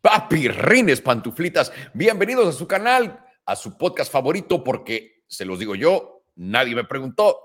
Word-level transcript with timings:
Papi, 0.00 0.48
rines, 0.48 1.00
pantuflitas, 1.00 1.72
bienvenidos 1.92 2.48
a 2.48 2.58
su 2.58 2.66
canal, 2.66 3.24
a 3.46 3.54
su 3.54 3.78
podcast 3.78 4.10
favorito, 4.10 4.64
porque 4.64 5.22
se 5.28 5.44
los 5.44 5.60
digo 5.60 5.76
yo, 5.76 6.24
nadie 6.34 6.74
me 6.74 6.82
preguntó. 6.82 7.38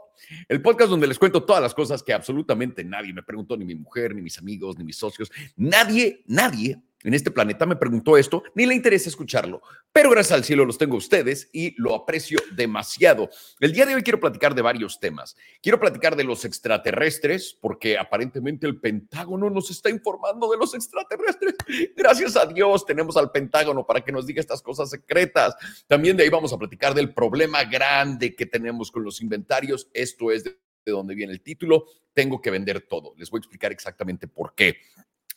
El 0.48 0.64
podcast 0.64 0.90
donde 0.90 1.06
les 1.06 1.20
cuento 1.20 1.44
todas 1.44 1.62
las 1.62 1.76
cosas 1.76 2.02
que 2.02 2.14
absolutamente 2.14 2.84
nadie 2.84 3.14
me 3.14 3.22
preguntó, 3.22 3.56
ni 3.56 3.64
mi 3.64 3.76
mujer, 3.76 4.16
ni 4.16 4.24
mis 4.24 4.40
amigos, 4.40 4.76
ni 4.76 4.84
mis 4.84 4.98
socios. 4.98 5.32
Nadie, 5.56 6.24
nadie 6.26 6.82
en 7.04 7.14
este 7.14 7.32
planeta 7.32 7.66
me 7.66 7.78
preguntó 7.78 8.18
esto, 8.18 8.44
ni 8.56 8.66
le 8.66 8.76
interesa 8.76 9.10
escucharlo, 9.10 9.62
pero 9.94 10.10
gracias 10.10 10.38
al 10.38 10.44
cielo 10.44 10.66
los 10.66 10.78
tengo 10.78 10.98
ustedes 10.98 11.50
y 11.54 11.74
lo 11.82 11.96
aprecio 11.96 12.40
demasiado. 12.56 13.30
El 13.60 13.72
día 13.72 13.86
de 13.86 13.96
hoy 13.96 14.04
quiero 14.04 14.20
platicar 14.20 14.54
de 14.54 14.62
varios 14.62 15.00
temas. 15.00 15.38
Quiero 15.62 15.80
platicar 15.80 16.16
de 16.16 16.26
los 16.26 16.44
extraterrestres, 16.44 17.58
porque 17.60 17.98
aparentemente 17.98 18.68
el 18.68 18.80
Pentágono 18.80 19.50
nos 19.50 19.72
está 19.72 19.90
informando 19.90 20.52
de 20.52 20.58
los 20.58 20.74
extraterrestres. 20.74 21.56
Gracias 21.96 22.36
a 22.36 22.46
Dios 22.46 22.86
tenemos 22.86 23.16
al 23.16 23.32
Pentágono 23.32 23.86
para 23.86 24.02
que 24.02 24.12
nos 24.12 24.26
diga 24.26 24.42
estas 24.42 24.62
cosas 24.62 24.90
secretas. 24.90 25.56
También 25.88 26.18
de 26.18 26.24
ahí 26.24 26.30
vamos 26.30 26.52
a 26.52 26.58
platicar 26.58 26.94
del 26.94 27.14
problema 27.14 27.64
grande 27.64 28.36
que 28.36 28.46
tenemos 28.46 28.92
con 28.92 29.04
los 29.04 29.22
inventarios. 29.22 29.90
Esto 29.94 30.32
es 30.32 30.44
de 30.44 30.58
donde 30.86 31.16
viene 31.16 31.32
el 31.32 31.42
título. 31.42 31.86
Tengo 32.14 32.42
que 32.42 32.52
vender 32.52 32.82
todo. 32.82 33.14
Les 33.18 33.30
voy 33.30 33.38
a 33.38 33.42
explicar 33.42 33.72
exactamente 33.72 34.28
por 34.28 34.54
qué. 34.54 34.78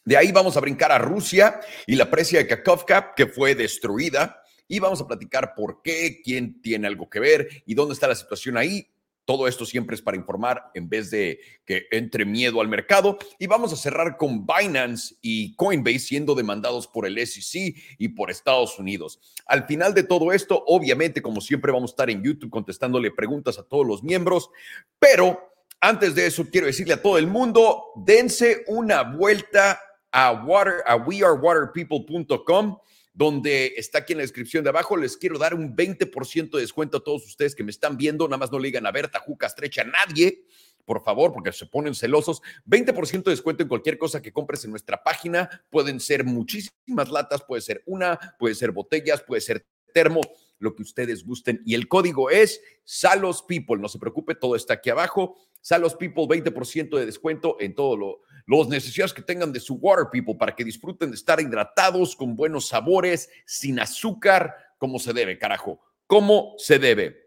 De 0.05 0.17
ahí 0.17 0.33
vamos 0.33 0.57
a 0.57 0.61
brincar 0.61 0.91
a 0.91 0.99
Rusia 0.99 1.61
y 1.87 1.95
la 1.95 2.11
presa 2.11 2.39
de 2.39 2.47
Kakovka, 2.47 3.15
que 3.15 3.27
fue 3.27 3.55
destruida. 3.55 4.43
Y 4.67 4.81
vamos 4.81 5.01
a 5.01 5.07
platicar 5.07 5.55
por 5.55 5.83
qué, 5.83 6.21
quién 6.25 6.61
tiene 6.61 6.87
algo 6.87 7.09
que 7.09 7.21
ver 7.21 7.49
y 7.67 7.75
dónde 7.75 7.95
está 7.95 8.09
la 8.09 8.15
situación 8.15 8.57
ahí. 8.57 8.89
Todo 9.25 9.47
esto 9.47 9.65
siempre 9.65 9.95
es 9.95 10.03
para 10.03 10.17
informar 10.17 10.71
en 10.75 10.89
vez 10.89 11.11
de 11.11 11.39
que 11.65 11.87
entre 11.93 12.25
miedo 12.25 12.61
al 12.61 12.67
mercado. 12.67 13.19
Y 13.39 13.47
vamos 13.47 13.73
a 13.73 13.77
cerrar 13.77 14.17
con 14.17 14.45
Binance 14.45 15.15
y 15.23 15.55
Coinbase 15.55 16.01
siendo 16.01 16.35
demandados 16.35 16.89
por 16.89 17.07
el 17.07 17.25
SEC 17.25 17.77
y 17.99 18.09
por 18.09 18.31
Estados 18.31 18.79
Unidos. 18.81 19.21
Al 19.47 19.67
final 19.67 19.95
de 19.95 20.03
todo 20.03 20.33
esto, 20.33 20.65
obviamente, 20.67 21.23
como 21.23 21.41
siempre, 21.41 21.71
vamos 21.71 21.91
a 21.91 21.95
estar 21.95 22.11
en 22.11 22.25
YouTube 22.25 22.51
contestándole 22.51 23.13
preguntas 23.13 23.59
a 23.59 23.63
todos 23.63 23.87
los 23.87 24.03
miembros, 24.03 24.51
pero 24.99 25.53
antes 25.81 26.15
de 26.15 26.27
eso, 26.27 26.47
quiero 26.51 26.67
decirle 26.67 26.95
a 26.95 27.03
todo 27.03 27.19
el 27.19 27.27
mundo, 27.27 27.93
dense 27.97 28.65
una 28.67 29.03
vuelta 29.03 29.81
a, 30.13 30.33
water, 30.33 30.83
a 30.87 30.97
wearewaterpeople.com, 30.97 32.79
donde 33.15 33.75
está 33.77 33.99
aquí 33.99 34.13
en 34.13 34.19
la 34.19 34.23
descripción 34.23 34.63
de 34.63 34.71
abajo. 34.71 34.97
Les 34.97 35.17
quiero 35.17 35.39
dar 35.39 35.55
un 35.55 35.75
20% 35.75 36.51
de 36.51 36.61
descuento 36.61 36.99
a 36.99 37.05
todos 37.05 37.27
ustedes 37.27 37.55
que 37.55 37.65
me 37.65 37.71
están 37.71 37.97
viendo. 37.97 38.29
Nada 38.29 38.39
más 38.39 38.53
no 38.53 38.59
le 38.59 38.69
digan 38.69 38.87
a 38.87 38.93
Berta, 38.93 39.19
Juca, 39.19 39.47
Estrecha, 39.47 39.83
a 39.83 39.85
nadie, 39.85 40.45
por 40.85 41.03
favor, 41.03 41.33
porque 41.33 41.53
se 41.53 41.67
ponen 41.67 41.95
celosos. 41.95 42.43
20% 42.67 43.25
de 43.25 43.31
descuento 43.31 43.63
en 43.63 43.69
cualquier 43.69 43.99
cosa 43.99 44.23
que 44.23 44.33
compres 44.33 44.65
en 44.65 44.71
nuestra 44.71 45.03
página. 45.03 45.65
Pueden 45.71 46.01
ser 46.01 46.25
muchísimas 46.25 47.11
latas, 47.11 47.43
puede 47.43 47.63
ser 47.63 47.83
una, 47.87 48.19
puede 48.39 48.55
ser 48.55 48.73
botellas, 48.73 49.23
puede 49.23 49.41
ser 49.41 49.67
termo, 49.93 50.21
lo 50.59 50.75
que 50.75 50.83
ustedes 50.83 51.25
gusten. 51.25 51.61
Y 51.67 51.75
el 51.75 51.89
código 51.89 52.31
es 52.31 52.61
Salos 52.85 53.43
People. 53.43 53.79
No 53.79 53.89
se 53.89 53.99
preocupe, 53.99 54.35
todo 54.35 54.57
está 54.57 54.75
aquí 54.75 54.91
abajo. 54.91 55.37
Salos 55.61 55.95
People, 55.97 56.25
20% 56.25 56.99
de 56.99 57.07
descuento 57.07 57.57
en 57.61 57.75
todo 57.75 57.97
lo 57.97 58.21
los 58.47 58.69
necesidades 58.69 59.13
que 59.13 59.23
tengan 59.23 59.53
de 59.53 59.61
su 59.61 59.75
water 59.75 60.07
people 60.11 60.35
para 60.35 60.55
que 60.55 60.65
disfruten 60.65 61.11
de 61.11 61.17
estar 61.17 61.41
hidratados 61.41 62.17
con 62.17 62.37
buenos 62.37 62.69
sabores, 62.69 63.31
sin 63.47 63.81
azúcar, 63.81 64.55
como 64.79 64.99
se 64.99 65.13
debe, 65.13 65.39
carajo, 65.39 65.81
como 66.07 66.55
se 66.59 66.79
debe. 66.79 67.23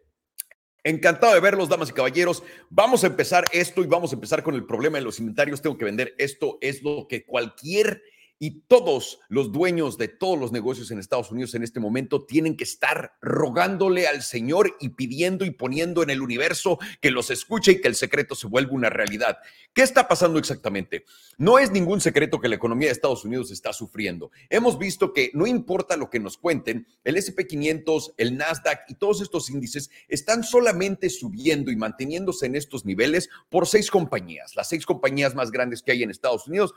Encantado 0.83 1.33
de 1.33 1.39
verlos, 1.39 1.67
damas 1.67 1.89
y 1.89 1.93
caballeros. 1.93 2.43
Vamos 2.69 3.03
a 3.03 3.07
empezar 3.07 3.45
esto 3.51 3.81
y 3.81 3.87
vamos 3.87 4.11
a 4.11 4.15
empezar 4.15 4.43
con 4.43 4.53
el 4.53 4.65
problema 4.65 4.99
de 4.99 5.03
los 5.03 5.19
inventarios. 5.19 5.61
Tengo 5.61 5.77
que 5.77 5.85
vender 5.85 6.13
esto, 6.19 6.59
es 6.61 6.83
lo 6.83 7.07
que 7.07 7.25
cualquier 7.25 8.03
y 8.39 8.61
todos 8.67 9.19
los 9.29 9.51
dueños 9.51 9.97
de 9.97 10.07
todos 10.07 10.37
los 10.37 10.51
negocios 10.51 10.91
en 10.91 10.99
Estados 10.99 11.31
Unidos 11.31 11.55
en 11.55 11.63
este 11.63 11.79
momento 11.79 12.25
tienen 12.25 12.57
que 12.57 12.65
estar 12.65 13.13
rogándole 13.21 14.07
al 14.07 14.23
Señor 14.23 14.75
y 14.79 14.89
pidiendo 14.89 15.45
y 15.45 15.51
poniendo 15.51 16.03
en 16.03 16.09
el 16.09 16.21
universo 16.21 16.77
que 17.01 17.11
los 17.11 17.31
escuche 17.31 17.73
y 17.73 17.81
que 17.81 17.87
el 17.87 17.95
secreto 17.95 18.35
se 18.35 18.47
vuelva 18.47 18.73
una 18.73 18.89
realidad. 18.89 19.37
¿Qué 19.73 19.81
está 19.81 20.07
pasando 20.07 20.37
exactamente? 20.37 21.05
No 21.37 21.59
es 21.59 21.71
ningún 21.71 22.01
secreto 22.01 22.39
que 22.39 22.49
la 22.49 22.55
economía 22.55 22.89
de 22.89 22.93
Estados 22.93 23.23
Unidos 23.23 23.51
está 23.51 23.71
sufriendo. 23.73 24.31
Hemos 24.49 24.77
visto 24.77 25.13
que 25.13 25.31
no 25.33 25.47
importa 25.47 25.95
lo 25.95 26.09
que 26.09 26.19
nos 26.19 26.37
cuenten, 26.37 26.87
el 27.03 27.15
SP500, 27.15 28.15
el 28.17 28.37
Nasdaq 28.37 28.81
y 28.89 28.95
todos 28.95 29.21
estos 29.21 29.49
índices 29.49 29.89
están 30.07 30.43
solamente 30.43 31.09
subiendo 31.09 31.71
y 31.71 31.75
manteniéndose 31.75 32.47
en 32.47 32.55
estos 32.55 32.85
niveles 32.85 33.29
por 33.49 33.67
seis 33.67 33.89
compañías, 33.89 34.55
las 34.55 34.69
seis 34.69 34.85
compañías 34.85 35.35
más 35.35 35.51
grandes 35.51 35.81
que 35.81 35.91
hay 35.91 36.03
en 36.03 36.09
Estados 36.09 36.47
Unidos 36.47 36.73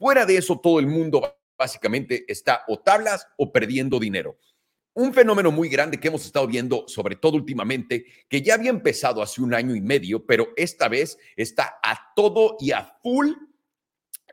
Fuera 0.00 0.24
de 0.24 0.38
eso, 0.38 0.58
todo 0.58 0.80
el 0.80 0.86
mundo 0.86 1.36
básicamente 1.58 2.24
está 2.26 2.64
o 2.68 2.78
tablas 2.80 3.26
o 3.36 3.52
perdiendo 3.52 4.00
dinero. 4.00 4.38
Un 4.94 5.12
fenómeno 5.12 5.52
muy 5.52 5.68
grande 5.68 6.00
que 6.00 6.08
hemos 6.08 6.24
estado 6.24 6.46
viendo, 6.46 6.88
sobre 6.88 7.16
todo 7.16 7.36
últimamente, 7.36 8.06
que 8.26 8.40
ya 8.40 8.54
había 8.54 8.70
empezado 8.70 9.20
hace 9.20 9.42
un 9.42 9.52
año 9.52 9.74
y 9.74 9.82
medio, 9.82 10.24
pero 10.24 10.54
esta 10.56 10.88
vez 10.88 11.18
está 11.36 11.78
a 11.82 12.14
todo 12.16 12.56
y 12.60 12.70
a 12.70 12.96
full, 13.02 13.28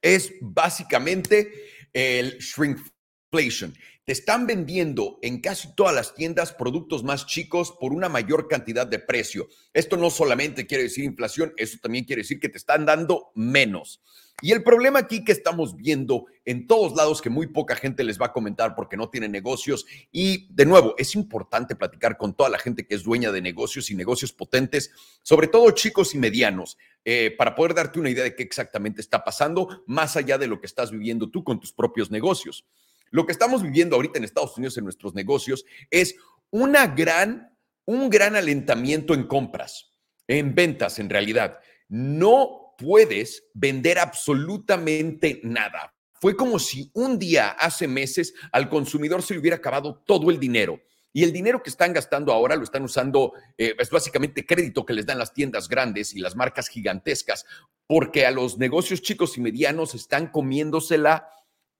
es 0.02 0.32
básicamente 0.40 1.52
el 1.92 2.38
shrinkflation. 2.38 3.76
Te 4.06 4.14
están 4.14 4.48
vendiendo 4.48 5.20
en 5.22 5.42
casi 5.42 5.76
todas 5.76 5.94
las 5.94 6.16
tiendas 6.16 6.54
productos 6.54 7.04
más 7.04 7.26
chicos 7.26 7.74
por 7.78 7.92
una 7.92 8.08
mayor 8.08 8.48
cantidad 8.48 8.88
de 8.88 9.00
precio. 9.00 9.50
Esto 9.74 9.98
no 9.98 10.12
solamente 10.12 10.66
quiere 10.66 10.84
decir 10.84 11.04
inflación, 11.04 11.52
eso 11.58 11.78
también 11.82 12.06
quiere 12.06 12.22
decir 12.22 12.40
que 12.40 12.48
te 12.48 12.58
están 12.58 12.86
dando 12.86 13.34
menos. 13.36 14.02
Y 14.40 14.52
el 14.52 14.62
problema 14.62 15.00
aquí 15.00 15.24
que 15.24 15.32
estamos 15.32 15.76
viendo 15.76 16.26
en 16.46 16.68
todos 16.68 16.96
lados 16.96 17.24
que 17.24 17.30
muy 17.32 17.48
poca 17.48 17.76
gente 17.76 18.04
les 18.04 18.22
va 18.22 18.28
a 18.28 18.34
comentar 18.34 18.76
porque 18.76 18.96
no 18.96 19.10
tienen 19.10 19.32
negocios 19.32 19.88
y 20.12 20.54
de 20.54 20.68
nuevo 20.68 20.94
es 21.00 21.16
importante 21.16 21.76
platicar 21.76 22.18
con 22.18 22.36
toda 22.36 22.50
la 22.50 22.60
gente 22.60 22.86
que 22.86 22.94
es 22.94 23.04
dueña 23.04 23.32
de 23.32 23.42
negocios 23.42 23.90
y 23.90 23.96
negocios 23.96 24.32
potentes, 24.34 24.92
sobre 25.24 25.48
todo 25.48 25.72
chicos 25.72 26.14
y 26.14 26.20
medianos, 26.20 26.78
eh, 27.04 27.34
para 27.36 27.56
poder 27.56 27.74
darte 27.74 28.00
una 28.00 28.12
idea 28.12 28.26
de 28.26 28.36
qué 28.36 28.44
exactamente 28.44 29.02
está 29.02 29.24
pasando 29.24 29.84
más 29.88 30.16
allá 30.16 30.38
de 30.38 30.46
lo 30.46 30.60
que 30.60 30.68
estás 30.68 30.92
viviendo 30.92 31.32
tú 31.32 31.44
con 31.44 31.60
tus 31.60 31.74
propios 31.74 32.12
negocios. 32.12 32.68
Lo 33.10 33.26
que 33.26 33.32
estamos 33.32 33.64
viviendo 33.64 33.96
ahorita 33.96 34.20
en 34.20 34.26
Estados 34.26 34.56
Unidos 34.56 34.78
en 34.78 34.84
nuestros 34.84 35.16
negocios 35.16 35.66
es 35.90 36.16
una 36.52 36.86
gran, 36.86 37.58
un 37.86 38.12
gran 38.12 38.36
alentamiento 38.36 39.16
en 39.16 39.26
compras, 39.26 39.90
en 40.28 40.54
ventas 40.54 41.00
en 41.00 41.10
realidad. 41.10 41.58
No 41.90 42.67
puedes 42.78 43.44
vender 43.54 44.00
absolutamente 44.00 45.42
nada. 45.44 45.94
Fue 46.20 46.36
como 46.36 46.58
si 46.60 46.90
un 46.94 47.20
día, 47.20 47.50
hace 47.50 47.88
meses, 47.88 48.34
al 48.52 48.70
consumidor 48.70 49.22
se 49.22 49.34
le 49.34 49.40
hubiera 49.40 49.58
acabado 49.58 50.04
todo 50.06 50.30
el 50.32 50.40
dinero. 50.40 50.82
Y 51.14 51.24
el 51.24 51.32
dinero 51.32 51.64
que 51.64 51.70
están 51.70 51.94
gastando 51.94 52.32
ahora 52.32 52.56
lo 52.56 52.64
están 52.64 52.84
usando, 52.84 53.34
eh, 53.58 53.76
es 53.80 53.90
básicamente 53.90 54.46
crédito 54.46 54.86
que 54.86 54.94
les 54.94 55.06
dan 55.06 55.18
las 55.18 55.34
tiendas 55.34 55.68
grandes 55.68 56.14
y 56.14 56.20
las 56.20 56.36
marcas 56.36 56.68
gigantescas, 56.68 57.46
porque 57.88 58.26
a 58.26 58.32
los 58.32 58.58
negocios 58.58 59.02
chicos 59.02 59.38
y 59.38 59.42
medianos 59.42 59.96
están 59.96 60.28
comiéndosela, 60.28 61.28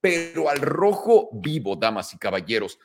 pero 0.00 0.48
al 0.50 0.60
rojo 0.60 1.30
vivo, 1.32 1.76
damas 1.76 2.14
y 2.14 2.18
caballeros. 2.18 2.78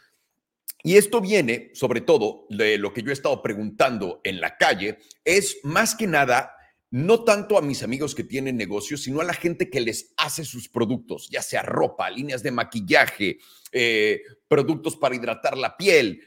Y 0.84 0.98
esto 0.98 1.22
viene, 1.22 1.72
sobre 1.74 2.02
todo, 2.02 2.46
de 2.50 2.78
lo 2.78 2.94
que 2.94 3.02
yo 3.02 3.10
he 3.10 3.14
estado 3.14 3.42
preguntando 3.42 4.20
en 4.24 4.42
la 4.42 4.58
calle, 4.58 5.00
es 5.24 5.58
más 5.64 5.96
que 5.96 6.08
nada 6.08 6.56
no 6.94 7.24
tanto 7.24 7.58
a 7.58 7.64
mis 7.64 7.82
amigos 7.82 8.14
que 8.14 8.24
tienen 8.24 8.56
negocios, 8.56 9.02
sino 9.02 9.20
a 9.20 9.24
la 9.24 9.34
gente 9.34 9.72
que 9.72 9.82
les 9.82 10.14
hace 10.16 10.46
sus 10.46 10.70
productos, 10.70 11.28
ya 11.28 11.42
sea 11.42 11.64
ropa, 11.64 12.08
líneas 12.12 12.44
de 12.44 12.52
maquillaje, 12.52 13.40
eh, 13.72 14.22
productos 14.48 14.96
para 14.96 15.16
hidratar 15.16 15.58
la 15.58 15.76
piel, 15.76 16.22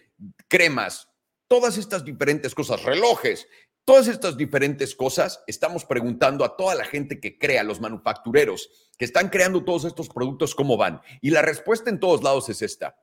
cremas, 0.49 1.09
todas 1.47 1.79
estas 1.79 2.05
diferentes 2.05 2.53
cosas, 2.53 2.83
relojes, 2.83 3.47
todas 3.85 4.09
estas 4.09 4.37
diferentes 4.37 4.97
cosas, 4.97 5.41
estamos 5.47 5.85
preguntando 5.85 6.45
a 6.45 6.57
toda 6.57 6.75
la 6.75 6.85
gente 6.85 7.21
que 7.21 7.39
crea, 7.39 7.63
los 7.63 7.81
manufactureros, 7.81 8.69
que 8.99 9.05
están 9.05 9.29
creando 9.29 9.63
todos 9.63 9.85
estos 9.85 10.09
productos, 10.09 10.57
cómo 10.57 10.77
van. 10.77 11.01
Y 11.21 11.31
la 11.31 11.43
respuesta 11.43 11.91
en 11.91 12.01
todos 12.01 12.25
lados 12.25 12.49
es 12.49 12.61
esta. 12.61 12.99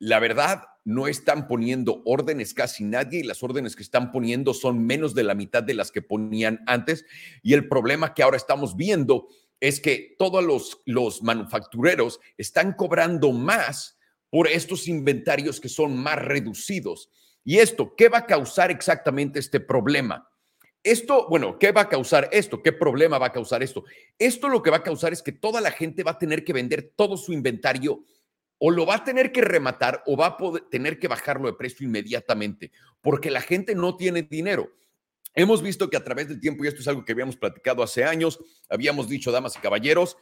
La 0.00 0.18
verdad, 0.18 0.64
no 0.84 1.06
están 1.06 1.46
poniendo 1.46 2.02
órdenes 2.04 2.54
casi 2.54 2.84
nadie 2.84 3.20
y 3.20 3.22
las 3.22 3.42
órdenes 3.42 3.76
que 3.76 3.82
están 3.82 4.12
poniendo 4.12 4.54
son 4.54 4.84
menos 4.86 5.14
de 5.14 5.24
la 5.24 5.34
mitad 5.34 5.62
de 5.62 5.74
las 5.74 5.90
que 5.90 6.02
ponían 6.02 6.62
antes. 6.66 7.04
Y 7.42 7.54
el 7.54 7.68
problema 7.68 8.14
que 8.14 8.22
ahora 8.22 8.36
estamos 8.36 8.76
viendo 8.76 9.28
es 9.60 9.80
que 9.80 10.16
todos 10.18 10.42
los, 10.42 10.80
los 10.86 11.22
manufactureros 11.22 12.20
están 12.38 12.72
cobrando 12.72 13.32
más 13.32 13.98
por 14.30 14.48
estos 14.48 14.88
inventarios 14.88 15.60
que 15.60 15.68
son 15.68 15.96
más 15.96 16.16
reducidos. 16.16 17.10
¿Y 17.44 17.58
esto 17.58 17.94
qué 17.96 18.08
va 18.08 18.18
a 18.18 18.26
causar 18.26 18.70
exactamente 18.70 19.38
este 19.38 19.60
problema? 19.60 20.28
Esto, 20.82 21.26
bueno, 21.28 21.58
¿qué 21.58 21.72
va 21.72 21.82
a 21.82 21.88
causar 21.90 22.30
esto? 22.32 22.62
¿Qué 22.62 22.72
problema 22.72 23.18
va 23.18 23.26
a 23.26 23.32
causar 23.32 23.62
esto? 23.62 23.84
Esto 24.18 24.48
lo 24.48 24.62
que 24.62 24.70
va 24.70 24.78
a 24.78 24.82
causar 24.82 25.12
es 25.12 25.22
que 25.22 25.32
toda 25.32 25.60
la 25.60 25.70
gente 25.70 26.02
va 26.02 26.12
a 26.12 26.18
tener 26.18 26.42
que 26.42 26.54
vender 26.54 26.92
todo 26.96 27.18
su 27.18 27.34
inventario 27.34 28.02
o 28.60 28.70
lo 28.70 28.86
va 28.86 28.96
a 28.96 29.04
tener 29.04 29.32
que 29.32 29.40
rematar 29.40 30.02
o 30.06 30.16
va 30.16 30.26
a 30.26 30.38
tener 30.70 30.98
que 30.98 31.08
bajarlo 31.08 31.48
de 31.48 31.56
precio 31.56 31.86
inmediatamente, 31.86 32.70
porque 33.00 33.30
la 33.30 33.40
gente 33.40 33.74
no 33.74 33.96
tiene 33.96 34.22
dinero. 34.22 34.70
Hemos 35.34 35.62
visto 35.62 35.88
que 35.88 35.96
a 35.96 36.04
través 36.04 36.28
del 36.28 36.40
tiempo, 36.40 36.64
y 36.64 36.68
esto 36.68 36.80
es 36.80 36.88
algo 36.88 37.04
que 37.04 37.12
habíamos 37.12 37.36
platicado 37.36 37.82
hace 37.82 38.04
años, 38.04 38.38
habíamos 38.68 39.08
dicho, 39.08 39.32
damas 39.32 39.56
y 39.56 39.60
caballeros, 39.60 40.18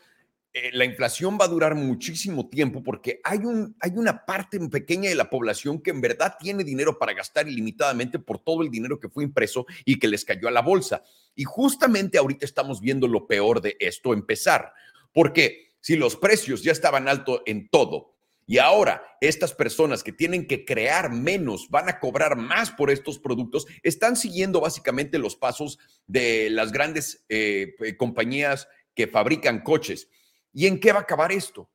eh, 0.52 0.70
la 0.72 0.84
inflación 0.84 1.36
va 1.38 1.46
a 1.46 1.48
durar 1.48 1.74
muchísimo 1.74 2.48
tiempo 2.48 2.82
porque 2.82 3.20
hay, 3.24 3.40
hay 3.80 3.90
una 3.96 4.24
parte 4.24 4.58
pequeña 4.68 5.10
de 5.10 5.16
la 5.16 5.28
población 5.28 5.82
que 5.82 5.90
en 5.90 6.00
verdad 6.00 6.36
tiene 6.38 6.62
dinero 6.62 6.98
para 6.98 7.12
gastar 7.14 7.48
ilimitadamente 7.48 8.18
por 8.18 8.38
todo 8.38 8.62
el 8.62 8.70
dinero 8.70 9.00
que 9.00 9.08
fue 9.08 9.24
impreso 9.24 9.66
y 9.84 9.98
que 9.98 10.08
les 10.08 10.24
cayó 10.24 10.46
a 10.46 10.52
la 10.52 10.62
bolsa. 10.62 11.02
Y 11.34 11.44
justamente 11.44 12.18
ahorita 12.18 12.46
estamos 12.46 12.80
viendo 12.80 13.08
lo 13.08 13.26
peor 13.26 13.60
de 13.60 13.76
esto 13.80 14.14
empezar, 14.14 14.72
porque 15.12 15.72
si 15.80 15.96
los 15.96 16.16
precios 16.16 16.62
ya 16.62 16.72
estaban 16.72 17.08
altos 17.08 17.42
en 17.44 17.68
todo, 17.68 18.17
y 18.48 18.56
ahora 18.56 19.02
estas 19.20 19.52
personas 19.52 20.02
que 20.02 20.10
tienen 20.10 20.46
que 20.46 20.64
crear 20.64 21.12
menos 21.12 21.68
van 21.68 21.90
a 21.90 22.00
cobrar 22.00 22.34
más 22.38 22.70
por 22.70 22.90
estos 22.90 23.18
productos, 23.18 23.66
están 23.82 24.16
siguiendo 24.16 24.62
básicamente 24.62 25.18
los 25.18 25.36
pasos 25.36 25.78
de 26.06 26.48
las 26.48 26.72
grandes 26.72 27.26
eh, 27.28 27.74
compañías 27.98 28.66
que 28.94 29.06
fabrican 29.06 29.60
coches. 29.60 30.08
¿Y 30.54 30.66
en 30.66 30.80
qué 30.80 30.92
va 30.92 31.00
a 31.00 31.02
acabar 31.02 31.30
esto? 31.30 31.70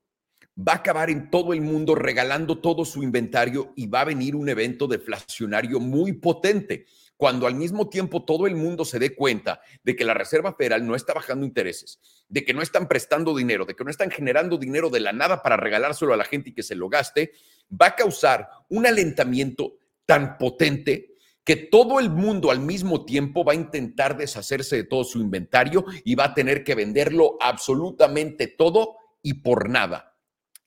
Va 0.57 0.73
a 0.73 0.77
acabar 0.77 1.11
en 1.11 1.29
todo 1.29 1.53
el 1.53 1.61
mundo 1.61 1.93
regalando 1.93 2.57
todo 2.57 2.85
su 2.85 3.03
inventario 3.03 3.71
y 3.75 3.85
va 3.85 4.01
a 4.01 4.05
venir 4.05 4.35
un 4.35 4.49
evento 4.49 4.87
deflacionario 4.87 5.79
muy 5.79 6.13
potente 6.13 6.87
cuando 7.17 7.47
al 7.47 7.55
mismo 7.55 7.89
tiempo 7.89 8.25
todo 8.25 8.47
el 8.47 8.55
mundo 8.55 8.85
se 8.85 8.99
dé 8.99 9.15
cuenta 9.15 9.61
de 9.83 9.95
que 9.95 10.05
la 10.05 10.13
Reserva 10.13 10.53
Federal 10.53 10.85
no 10.85 10.95
está 10.95 11.13
bajando 11.13 11.45
intereses, 11.45 11.99
de 12.27 12.43
que 12.43 12.53
no 12.53 12.61
están 12.61 12.87
prestando 12.87 13.35
dinero, 13.35 13.65
de 13.65 13.75
que 13.75 13.83
no 13.83 13.89
están 13.89 14.11
generando 14.11 14.57
dinero 14.57 14.89
de 14.89 14.99
la 14.99 15.13
nada 15.13 15.41
para 15.41 15.57
regalárselo 15.57 16.13
a 16.13 16.17
la 16.17 16.25
gente 16.25 16.49
y 16.49 16.53
que 16.53 16.63
se 16.63 16.75
lo 16.75 16.89
gaste, 16.89 17.31
va 17.69 17.87
a 17.87 17.95
causar 17.95 18.49
un 18.69 18.85
alentamiento 18.85 19.77
tan 20.05 20.37
potente 20.37 21.13
que 21.43 21.55
todo 21.55 21.99
el 21.99 22.09
mundo 22.09 22.51
al 22.51 22.59
mismo 22.59 23.05
tiempo 23.05 23.43
va 23.43 23.51
a 23.51 23.55
intentar 23.55 24.17
deshacerse 24.17 24.77
de 24.77 24.83
todo 24.83 25.03
su 25.03 25.19
inventario 25.19 25.85
y 26.03 26.15
va 26.15 26.25
a 26.25 26.33
tener 26.33 26.63
que 26.63 26.75
venderlo 26.75 27.37
absolutamente 27.41 28.47
todo 28.47 28.95
y 29.21 29.35
por 29.35 29.69
nada. 29.69 30.13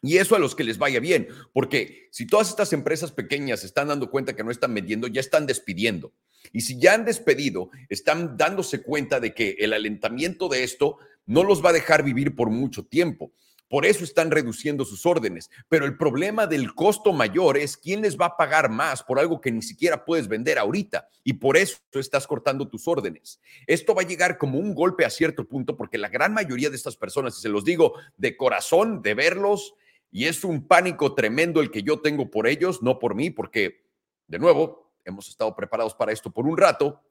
Y 0.03 0.19
eso 0.19 0.37
a 0.37 0.39
los 0.39 0.55
que 0.55 0.65
les 0.65 0.79
vaya 0.79 1.01
bien, 1.01 1.29
porque 1.53 2.09
si 2.13 2.27
todas 2.27 2.51
estas 2.51 2.73
empresas 2.73 3.11
pequeñas 3.11 3.61
se 3.61 3.67
están 3.67 3.89
dando 3.89 4.11
cuenta 4.11 4.37
que 4.37 4.45
no 4.45 4.51
están 4.51 4.75
vendiendo, 4.75 5.09
ya 5.09 5.21
están 5.21 5.47
despidiendo. 5.47 6.13
Y 6.53 6.63
si 6.63 6.79
ya 6.79 6.95
han 6.95 7.05
despedido, 7.05 7.71
están 7.89 8.37
dándose 8.37 8.83
cuenta 8.83 9.21
de 9.21 9.35
que 9.35 9.57
el 9.59 9.73
alentamiento 9.73 10.49
de 10.49 10.65
esto 10.65 10.99
no 11.27 11.45
los 11.45 11.65
va 11.65 11.71
a 11.71 11.75
dejar 11.75 12.03
vivir 12.03 12.35
por 12.35 12.51
mucho 12.51 12.85
tiempo. 12.85 13.33
Por 13.69 13.85
eso 13.85 14.05
están 14.05 14.31
reduciendo 14.31 14.85
sus 14.85 15.07
órdenes. 15.07 15.51
Pero 15.69 15.87
el 15.87 15.97
problema 15.97 16.47
del 16.47 16.75
costo 16.75 17.13
mayor 17.13 17.57
es 17.57 17.77
quién 17.77 18.03
les 18.03 18.17
va 18.17 18.27
a 18.27 18.37
pagar 18.37 18.71
más 18.71 19.03
por 19.03 19.19
algo 19.19 19.41
que 19.41 19.51
ni 19.51 19.63
siquiera 19.63 20.05
puedes 20.05 20.29
vender 20.29 20.59
ahorita. 20.59 21.09
Y 21.25 21.35
por 21.35 21.57
eso 21.57 21.79
estás 21.95 22.27
cortando 22.27 22.69
tus 22.69 22.87
órdenes. 22.87 23.41
Esto 23.67 23.95
va 23.95 24.03
a 24.03 24.07
llegar 24.07 24.39
como 24.39 24.59
un 24.59 24.75
golpe 24.75 25.05
a 25.05 25.11
cierto 25.11 25.49
punto 25.49 25.77
porque 25.77 25.99
la 25.99 26.09
gran 26.09 26.33
mayoría 26.33 26.71
de 26.71 26.77
estas 26.77 26.97
personas, 26.97 27.39
y 27.39 27.43
se 27.43 27.49
los 27.49 27.65
digo 27.65 27.95
de 28.17 28.37
corazón, 28.37 29.03
de 29.03 29.15
verlos, 29.15 29.75
y 30.13 30.27
es 30.27 30.45
un 30.45 30.67
pánico 30.69 31.15
tremendo 31.15 31.61
el 31.61 31.71
que 31.71 31.83
yo 31.83 32.01
tengo 32.01 32.31
por 32.31 32.47
ellos, 32.47 32.83
no 32.83 33.01
por 33.01 33.17
mí, 33.17 33.31
porque, 33.31 33.85
de 34.29 34.39
nuevo, 34.39 34.86
hemos 35.07 35.29
estado 35.29 35.55
preparados 35.55 35.95
para 35.95 36.13
esto 36.13 36.31
por 36.31 36.47
un 36.47 36.57
rato, 36.57 37.03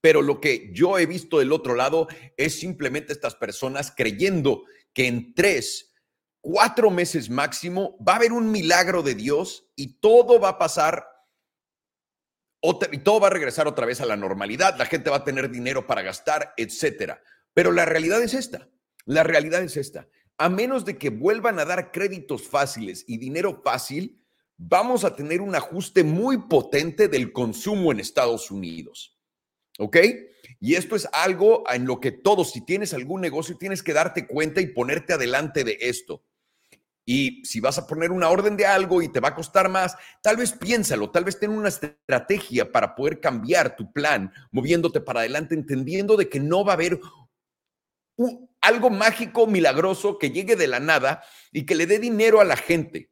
pero 0.00 0.22
lo 0.22 0.40
que 0.40 0.70
yo 0.72 0.98
he 0.98 1.06
visto 1.06 1.38
del 1.38 1.52
otro 1.52 1.74
lado 1.74 2.08
es 2.36 2.58
simplemente 2.58 3.12
estas 3.12 3.34
personas 3.34 3.92
creyendo 3.96 4.64
que 4.92 5.06
en 5.06 5.34
tres, 5.34 5.92
cuatro 6.40 6.90
meses 6.90 7.28
máximo 7.28 7.96
va 8.06 8.14
a 8.14 8.16
haber 8.16 8.32
un 8.32 8.50
milagro 8.50 9.02
de 9.02 9.14
Dios 9.14 9.70
y 9.76 10.00
todo 10.00 10.40
va 10.40 10.50
a 10.50 10.58
pasar 10.58 11.06
y 12.92 12.98
todo 12.98 13.20
va 13.20 13.28
a 13.28 13.30
regresar 13.30 13.66
otra 13.66 13.86
vez 13.86 14.00
a 14.00 14.06
la 14.06 14.16
normalidad, 14.16 14.76
la 14.76 14.84
gente 14.84 15.08
va 15.08 15.16
a 15.16 15.24
tener 15.24 15.50
dinero 15.50 15.86
para 15.86 16.02
gastar, 16.02 16.52
etcétera. 16.56 17.22
Pero 17.54 17.72
la 17.72 17.86
realidad 17.86 18.22
es 18.22 18.34
esta, 18.34 18.68
la 19.06 19.22
realidad 19.22 19.62
es 19.62 19.76
esta. 19.76 20.08
A 20.36 20.48
menos 20.48 20.84
de 20.84 20.98
que 20.98 21.10
vuelvan 21.10 21.58
a 21.58 21.64
dar 21.64 21.90
créditos 21.90 22.48
fáciles 22.48 23.04
y 23.06 23.18
dinero 23.18 23.62
fácil, 23.64 24.19
vamos 24.62 25.04
a 25.04 25.16
tener 25.16 25.40
un 25.40 25.54
ajuste 25.54 26.04
muy 26.04 26.36
potente 26.36 27.08
del 27.08 27.32
consumo 27.32 27.92
en 27.92 28.00
Estados 28.00 28.50
Unidos. 28.50 29.18
¿Ok? 29.78 29.96
Y 30.60 30.74
esto 30.74 30.96
es 30.96 31.08
algo 31.12 31.64
en 31.72 31.86
lo 31.86 32.00
que 32.00 32.12
todos, 32.12 32.50
si 32.50 32.60
tienes 32.60 32.92
algún 32.92 33.22
negocio, 33.22 33.56
tienes 33.56 33.82
que 33.82 33.94
darte 33.94 34.26
cuenta 34.26 34.60
y 34.60 34.66
ponerte 34.66 35.14
adelante 35.14 35.64
de 35.64 35.78
esto. 35.80 36.22
Y 37.06 37.42
si 37.46 37.60
vas 37.60 37.78
a 37.78 37.86
poner 37.86 38.12
una 38.12 38.28
orden 38.28 38.58
de 38.58 38.66
algo 38.66 39.00
y 39.00 39.08
te 39.08 39.20
va 39.20 39.28
a 39.28 39.34
costar 39.34 39.70
más, 39.70 39.96
tal 40.22 40.36
vez 40.36 40.52
piénsalo, 40.52 41.10
tal 41.10 41.24
vez 41.24 41.40
ten 41.40 41.50
una 41.50 41.68
estrategia 41.68 42.70
para 42.70 42.94
poder 42.94 43.20
cambiar 43.20 43.74
tu 43.74 43.90
plan, 43.90 44.30
moviéndote 44.50 45.00
para 45.00 45.20
adelante, 45.20 45.54
entendiendo 45.54 46.18
de 46.18 46.28
que 46.28 46.40
no 46.40 46.62
va 46.62 46.72
a 46.72 46.74
haber 46.74 47.00
algo 48.60 48.90
mágico, 48.90 49.46
milagroso 49.46 50.18
que 50.18 50.30
llegue 50.30 50.54
de 50.56 50.66
la 50.66 50.78
nada 50.80 51.24
y 51.50 51.64
que 51.64 51.74
le 51.74 51.86
dé 51.86 51.98
dinero 51.98 52.42
a 52.42 52.44
la 52.44 52.56
gente 52.56 53.09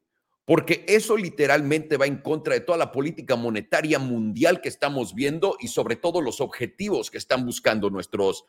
porque 0.49 0.87
eso 0.89 1.15
literalmente 1.15 1.99
va 1.99 2.07
en 2.07 2.23
contra 2.23 2.55
de 2.55 2.61
toda 2.61 2.79
la 2.79 2.91
política 2.91 3.37
monetaria 3.37 3.99
mundial 3.99 4.63
que 4.63 4.71
estamos 4.71 5.15
viendo 5.15 5.59
y 5.61 5.69
sobre 5.69 5.97
todo 5.97 6.23
los 6.23 6.41
objetivos 6.41 7.11
que 7.11 7.19
están 7.19 7.45
buscando 7.45 7.91
nuestros 7.91 8.47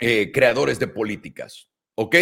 eh, 0.00 0.32
creadores 0.32 0.78
de 0.78 0.88
políticas. 0.88 1.68
¿Ok? 1.94 2.16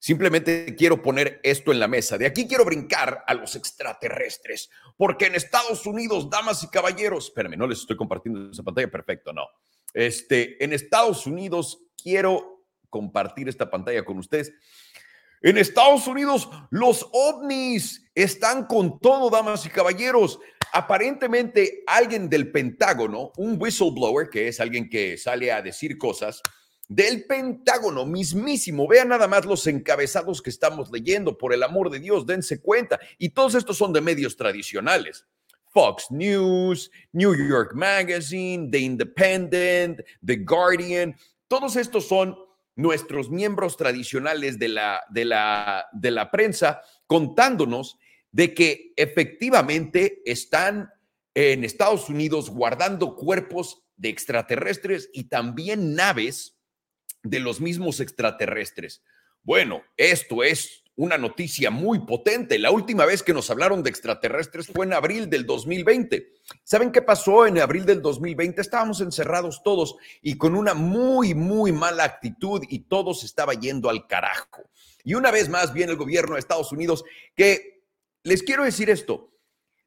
Simplemente 0.00 0.74
quiero 0.74 1.00
poner 1.00 1.38
esto 1.44 1.70
en 1.70 1.78
la 1.78 1.86
mesa. 1.86 2.18
De 2.18 2.26
aquí 2.26 2.48
quiero 2.48 2.64
brincar 2.64 3.22
a 3.24 3.34
los 3.34 3.54
extraterrestres, 3.54 4.68
porque 4.96 5.26
en 5.26 5.36
Estados 5.36 5.86
Unidos, 5.86 6.28
damas 6.28 6.64
y 6.64 6.70
caballeros, 6.70 7.26
espérame, 7.26 7.56
no 7.56 7.68
les 7.68 7.78
estoy 7.78 7.96
compartiendo 7.96 8.50
esa 8.50 8.64
pantalla, 8.64 8.90
perfecto, 8.90 9.32
no. 9.32 9.46
Este, 9.94 10.62
en 10.64 10.72
Estados 10.72 11.24
Unidos 11.28 11.84
quiero 12.02 12.64
compartir 12.90 13.48
esta 13.48 13.70
pantalla 13.70 14.04
con 14.04 14.18
ustedes. 14.18 14.52
En 15.40 15.56
Estados 15.56 16.06
Unidos, 16.08 16.48
los 16.70 17.06
ovnis 17.12 18.04
están 18.14 18.66
con 18.66 18.98
todo, 18.98 19.30
damas 19.30 19.64
y 19.66 19.68
caballeros. 19.68 20.40
Aparentemente, 20.72 21.84
alguien 21.86 22.28
del 22.28 22.50
Pentágono, 22.50 23.32
un 23.36 23.56
whistleblower, 23.60 24.28
que 24.30 24.48
es 24.48 24.60
alguien 24.60 24.88
que 24.88 25.16
sale 25.16 25.52
a 25.52 25.62
decir 25.62 25.96
cosas, 25.96 26.42
del 26.88 27.24
Pentágono 27.24 28.04
mismísimo. 28.04 28.88
Vean 28.88 29.08
nada 29.08 29.28
más 29.28 29.44
los 29.44 29.66
encabezados 29.66 30.42
que 30.42 30.50
estamos 30.50 30.90
leyendo, 30.90 31.38
por 31.38 31.52
el 31.52 31.62
amor 31.62 31.90
de 31.90 32.00
Dios, 32.00 32.26
dense 32.26 32.60
cuenta. 32.60 32.98
Y 33.18 33.30
todos 33.30 33.54
estos 33.54 33.76
son 33.76 33.92
de 33.92 34.00
medios 34.00 34.36
tradicionales. 34.36 35.24
Fox 35.70 36.10
News, 36.10 36.90
New 37.12 37.34
York 37.34 37.74
Magazine, 37.74 38.70
The 38.70 38.78
Independent, 38.78 40.00
The 40.24 40.36
Guardian, 40.38 41.14
todos 41.46 41.76
estos 41.76 42.08
son 42.08 42.36
nuestros 42.78 43.28
miembros 43.28 43.76
tradicionales 43.76 44.56
de 44.60 44.68
la, 44.68 45.02
de 45.10 45.24
la, 45.24 45.88
de 45.92 46.12
la 46.12 46.30
prensa 46.30 46.80
contándonos 47.08 47.98
de 48.30 48.54
que 48.54 48.92
efectivamente 48.94 50.22
están 50.24 50.88
en 51.34 51.64
Estados 51.64 52.08
Unidos 52.08 52.50
guardando 52.50 53.16
cuerpos 53.16 53.82
de 53.96 54.10
extraterrestres 54.10 55.10
y 55.12 55.24
también 55.24 55.96
naves 55.96 56.56
de 57.24 57.40
los 57.40 57.60
mismos 57.60 57.98
extraterrestres. 57.98 59.02
Bueno, 59.42 59.82
esto 59.96 60.44
es 60.44 60.84
una 60.98 61.16
noticia 61.16 61.70
muy 61.70 62.00
potente. 62.00 62.58
La 62.58 62.72
última 62.72 63.06
vez 63.06 63.22
que 63.22 63.32
nos 63.32 63.48
hablaron 63.50 63.84
de 63.84 63.90
extraterrestres 63.90 64.66
fue 64.66 64.84
en 64.84 64.92
abril 64.92 65.30
del 65.30 65.46
2020. 65.46 66.32
¿Saben 66.64 66.90
qué 66.90 67.02
pasó 67.02 67.46
en 67.46 67.58
abril 67.60 67.86
del 67.86 68.02
2020? 68.02 68.60
Estábamos 68.60 69.00
encerrados 69.00 69.62
todos 69.62 69.94
y 70.22 70.36
con 70.36 70.56
una 70.56 70.74
muy, 70.74 71.36
muy 71.36 71.70
mala 71.70 72.02
actitud 72.02 72.64
y 72.68 72.80
todo 72.80 73.14
se 73.14 73.26
estaba 73.26 73.54
yendo 73.54 73.88
al 73.88 74.08
carajo. 74.08 74.68
Y 75.04 75.14
una 75.14 75.30
vez 75.30 75.48
más 75.48 75.72
viene 75.72 75.92
el 75.92 75.98
gobierno 75.98 76.34
de 76.34 76.40
Estados 76.40 76.72
Unidos 76.72 77.04
que, 77.36 77.84
les 78.24 78.42
quiero 78.42 78.64
decir 78.64 78.90
esto, 78.90 79.30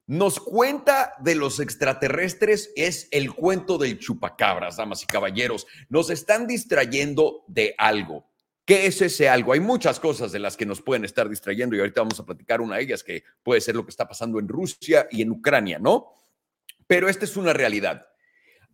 nos 0.08 0.40
cuenta 0.40 1.14
de 1.20 1.36
los 1.36 1.60
extraterrestres 1.60 2.72
es 2.78 3.10
el 3.12 3.34
cuento 3.34 3.78
del 3.78 4.00
chupacabras, 4.00 4.78
damas 4.78 5.04
y 5.04 5.08
caballeros. 5.08 5.68
Nos 5.90 6.10
están 6.10 6.48
distrayendo 6.48 7.44
de 7.50 7.76
algo. 7.78 8.31
¿Qué 8.72 8.86
es 8.86 9.02
ese 9.02 9.28
algo? 9.28 9.52
Hay 9.52 9.60
muchas 9.60 10.00
cosas 10.00 10.32
de 10.32 10.40
las 10.40 10.56
que 10.56 10.66
nos 10.66 10.82
pueden 10.82 11.04
estar 11.04 11.28
distrayendo 11.28 11.76
y 11.76 11.80
ahorita 11.80 12.00
vamos 12.00 12.18
a 12.22 12.26
platicar 12.26 12.62
una 12.62 12.78
de 12.78 12.84
ellas 12.84 13.04
que 13.04 13.26
puede 13.44 13.60
ser 13.60 13.76
lo 13.76 13.84
que 13.84 13.90
está 13.90 14.08
pasando 14.08 14.40
en 14.40 14.48
Rusia 14.48 15.10
y 15.12 15.22
en 15.22 15.32
Ucrania, 15.32 15.78
¿no? 15.78 16.16
Pero 16.88 17.10
esta 17.10 17.26
es 17.26 17.36
una 17.36 17.52
realidad. 17.52 18.08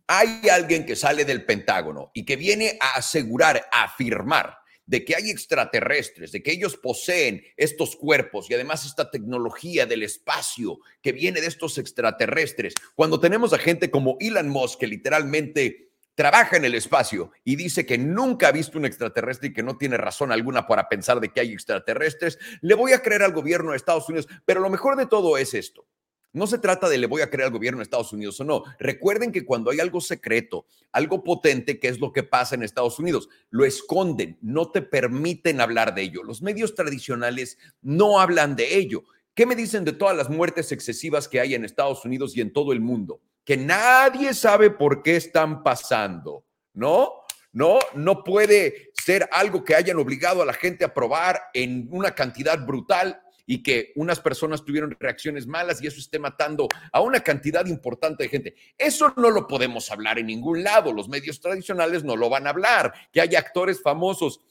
Hay 0.06 0.48
alguien 0.52 0.86
que 0.86 0.94
sale 0.94 1.24
del 1.24 1.44
Pentágono 1.44 2.12
y 2.14 2.24
que 2.24 2.36
viene 2.36 2.78
a 2.80 2.98
asegurar, 2.98 3.66
a 3.72 3.82
afirmar 3.82 4.58
de 4.86 5.04
que 5.04 5.16
hay 5.16 5.30
extraterrestres, 5.30 6.30
de 6.30 6.44
que 6.44 6.52
ellos 6.52 6.76
poseen 6.76 7.42
estos 7.56 7.96
cuerpos 7.96 8.48
y 8.48 8.54
además 8.54 8.86
esta 8.86 9.10
tecnología 9.10 9.84
del 9.84 10.04
espacio 10.04 10.78
que 11.02 11.10
viene 11.10 11.40
de 11.40 11.48
estos 11.48 11.76
extraterrestres. 11.76 12.74
Cuando 12.94 13.18
tenemos 13.18 13.52
a 13.52 13.58
gente 13.58 13.90
como 13.90 14.16
Elon 14.20 14.48
Musk 14.48 14.78
que 14.78 14.86
literalmente 14.86 15.87
trabaja 16.18 16.56
en 16.56 16.64
el 16.64 16.74
espacio 16.74 17.30
y 17.44 17.54
dice 17.54 17.86
que 17.86 17.96
nunca 17.96 18.48
ha 18.48 18.52
visto 18.52 18.76
un 18.76 18.84
extraterrestre 18.84 19.50
y 19.50 19.52
que 19.52 19.62
no 19.62 19.78
tiene 19.78 19.96
razón 19.96 20.32
alguna 20.32 20.66
para 20.66 20.88
pensar 20.88 21.20
de 21.20 21.28
que 21.28 21.38
hay 21.38 21.52
extraterrestres, 21.52 22.40
le 22.60 22.74
voy 22.74 22.92
a 22.92 23.02
creer 23.02 23.22
al 23.22 23.32
gobierno 23.32 23.70
de 23.70 23.76
Estados 23.76 24.08
Unidos. 24.08 24.26
Pero 24.44 24.58
lo 24.58 24.68
mejor 24.68 24.96
de 24.96 25.06
todo 25.06 25.38
es 25.38 25.54
esto. 25.54 25.86
No 26.32 26.48
se 26.48 26.58
trata 26.58 26.88
de 26.88 26.98
le 26.98 27.06
voy 27.06 27.22
a 27.22 27.30
creer 27.30 27.46
al 27.46 27.52
gobierno 27.52 27.78
de 27.78 27.84
Estados 27.84 28.12
Unidos 28.12 28.40
o 28.40 28.44
no. 28.44 28.64
Recuerden 28.80 29.30
que 29.30 29.44
cuando 29.44 29.70
hay 29.70 29.78
algo 29.78 30.00
secreto, 30.00 30.66
algo 30.90 31.22
potente, 31.22 31.78
que 31.78 31.86
es 31.86 32.00
lo 32.00 32.12
que 32.12 32.24
pasa 32.24 32.56
en 32.56 32.64
Estados 32.64 32.98
Unidos, 32.98 33.28
lo 33.50 33.64
esconden, 33.64 34.38
no 34.42 34.72
te 34.72 34.82
permiten 34.82 35.60
hablar 35.60 35.94
de 35.94 36.02
ello. 36.02 36.24
Los 36.24 36.42
medios 36.42 36.74
tradicionales 36.74 37.58
no 37.80 38.18
hablan 38.18 38.56
de 38.56 38.76
ello. 38.76 39.04
¿Qué 39.34 39.46
me 39.46 39.54
dicen 39.54 39.84
de 39.84 39.92
todas 39.92 40.16
las 40.16 40.28
muertes 40.28 40.72
excesivas 40.72 41.28
que 41.28 41.38
hay 41.38 41.54
en 41.54 41.64
Estados 41.64 42.04
Unidos 42.04 42.36
y 42.36 42.40
en 42.40 42.52
todo 42.52 42.72
el 42.72 42.80
mundo? 42.80 43.20
Que 43.48 43.56
nadie 43.56 44.34
sabe 44.34 44.68
por 44.68 45.02
qué 45.02 45.16
están 45.16 45.62
pasando, 45.62 46.44
¿no? 46.74 47.14
No, 47.50 47.78
no 47.94 48.22
puede 48.22 48.92
ser 48.92 49.26
algo 49.32 49.64
que 49.64 49.74
hayan 49.74 49.96
obligado 49.96 50.42
a 50.42 50.44
la 50.44 50.52
gente 50.52 50.84
a 50.84 50.92
probar 50.92 51.40
en 51.54 51.88
una 51.90 52.14
cantidad 52.14 52.62
brutal 52.66 53.22
y 53.46 53.62
que 53.62 53.94
unas 53.96 54.20
personas 54.20 54.66
tuvieron 54.66 54.94
reacciones 55.00 55.46
malas 55.46 55.80
y 55.80 55.86
eso 55.86 55.98
esté 55.98 56.18
matando 56.18 56.68
a 56.92 57.00
una 57.00 57.20
cantidad 57.20 57.64
importante 57.64 58.24
de 58.24 58.28
gente. 58.28 58.54
Eso 58.76 59.14
no 59.16 59.30
lo 59.30 59.46
podemos 59.46 59.90
hablar 59.90 60.18
en 60.18 60.26
ningún 60.26 60.62
lado. 60.62 60.92
Los 60.92 61.08
medios 61.08 61.40
tradicionales 61.40 62.04
no 62.04 62.16
lo 62.16 62.28
van 62.28 62.46
a 62.46 62.50
hablar. 62.50 62.92
Que 63.10 63.22
haya 63.22 63.38
actores 63.38 63.80
famosos 63.80 64.42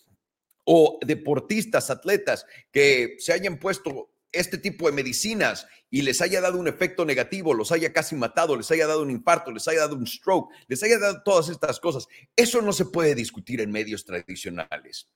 o 0.66 0.98
deportistas, 1.06 1.92
atletas 1.92 2.48
que 2.72 3.18
se 3.20 3.32
hayan 3.32 3.60
puesto 3.60 4.10
este 4.32 4.58
tipo 4.58 4.88
de 4.88 4.94
medicinas 4.94 5.68
y 5.90 6.02
les 6.02 6.22
haya 6.22 6.42
dado 6.42 6.60
un 6.60 6.68
efecto 6.68 7.06
negativo, 7.06 7.54
los 7.54 7.72
haya 7.72 7.94
casi 7.94 8.16
matado, 8.16 8.56
les 8.56 8.70
haya 8.72 8.88
dado 8.88 9.02
un 9.02 9.12
infarto, 9.12 9.52
les 9.52 9.68
haya 9.68 9.82
dado 9.82 9.96
un 9.96 10.06
stroke, 10.06 10.54
les 10.68 10.84
haya 10.84 11.00
dado 11.00 11.22
todas 11.24 11.50
estas 11.50 11.80
cosas. 11.80 12.08
Eso 12.36 12.62
no 12.62 12.74
se 12.74 12.86
puede 12.86 13.16
discutir 13.16 13.62
en 13.62 13.72
medios 13.72 14.06
tradicionales. 14.06 15.10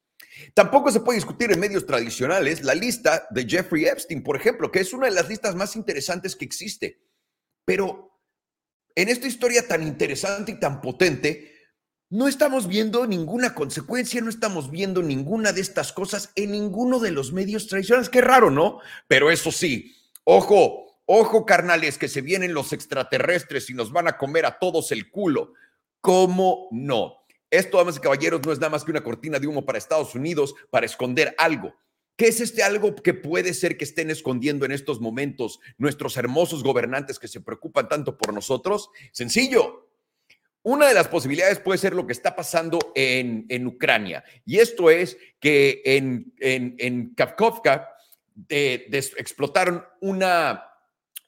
Tampoco 0.54 0.92
se 0.92 1.02
puede 1.02 1.18
discutir 1.18 1.52
en 1.52 1.60
medios 1.60 1.86
tradicionales 1.86 2.64
la 2.64 2.74
lista 2.74 3.28
de 3.32 3.48
Jeffrey 3.48 3.86
Epstein, 3.86 4.24
por 4.24 4.36
ejemplo, 4.36 4.72
que 4.72 4.80
es 4.80 4.94
una 4.94 5.08
de 5.08 5.14
las 5.14 5.28
listas 5.28 5.56
más 5.56 5.76
interesantes 5.76 6.36
que 6.36 6.46
existe. 6.46 7.02
Pero 7.66 8.20
en 8.96 9.10
esta 9.10 9.28
historia 9.28 9.68
tan 9.68 9.84
interesante 9.84 10.54
y 10.54 10.60
tan 10.60 10.82
potente, 10.82 11.61
no 12.12 12.28
estamos 12.28 12.68
viendo 12.68 13.08
ninguna 13.08 13.56
consecuencia, 13.56 14.20
no 14.20 14.30
estamos 14.30 14.70
viendo 14.70 15.02
ninguna 15.02 15.54
de 15.54 15.62
estas 15.62 15.94
cosas 15.94 16.30
en 16.36 16.52
ninguno 16.52 17.00
de 17.00 17.12
los 17.12 17.32
medios 17.32 17.68
tradicionales. 17.68 18.10
Qué 18.10 18.20
raro, 18.20 18.52
¿no? 18.52 18.80
Pero 19.08 19.32
eso 19.32 19.50
sí, 19.50 19.96
ojo, 20.26 20.98
ojo, 21.06 21.46
carnales, 21.46 21.98
que 21.98 22.10
se 22.10 22.22
vienen 22.22 22.54
los 22.54 22.74
extraterrestres 22.74 23.70
y 23.70 23.74
nos 23.74 23.94
van 23.94 24.10
a 24.10 24.18
comer 24.18 24.46
a 24.46 24.60
todos 24.60 24.92
el 24.92 25.10
culo. 25.10 25.54
¿Cómo 26.02 26.68
no? 26.72 27.24
Esto, 27.50 27.78
damas 27.78 27.96
y 27.96 28.02
caballeros, 28.02 28.42
no 28.46 28.52
es 28.52 28.60
nada 28.60 28.72
más 28.72 28.84
que 28.84 28.92
una 28.92 29.04
cortina 29.04 29.40
de 29.40 29.48
humo 29.48 29.66
para 29.66 29.78
Estados 29.78 30.14
Unidos 30.14 30.54
para 30.70 30.86
esconder 30.86 31.34
algo. 31.38 31.74
¿Qué 32.18 32.28
es 32.28 32.42
este 32.42 32.62
algo 32.62 32.94
que 32.94 33.14
puede 33.14 33.54
ser 33.54 33.78
que 33.78 33.86
estén 33.86 34.10
escondiendo 34.10 34.66
en 34.66 34.74
estos 34.74 35.00
momentos 35.00 35.62
nuestros 35.78 36.18
hermosos 36.18 36.62
gobernantes 36.62 37.20
que 37.20 37.30
se 37.30 37.40
preocupan 37.40 37.88
tanto 37.88 38.18
por 38.18 38.34
nosotros? 38.34 38.90
Sencillo. 39.14 39.91
Una 40.64 40.88
de 40.88 40.94
las 40.94 41.08
posibilidades 41.08 41.60
puede 41.60 41.80
ser 41.80 41.94
lo 41.94 42.06
que 42.06 42.14
está 42.14 42.36
pasando 42.36 42.80
en, 42.94 43.46
en 43.50 43.66
Ucrania. 43.66 44.24
Y 44.46 44.60
esto 44.60 44.90
es 44.90 45.18
que 45.40 45.82
en, 45.86 46.34
en, 46.40 46.76
en 46.78 47.16
explotaron 48.50 49.84
una, 50.02 50.64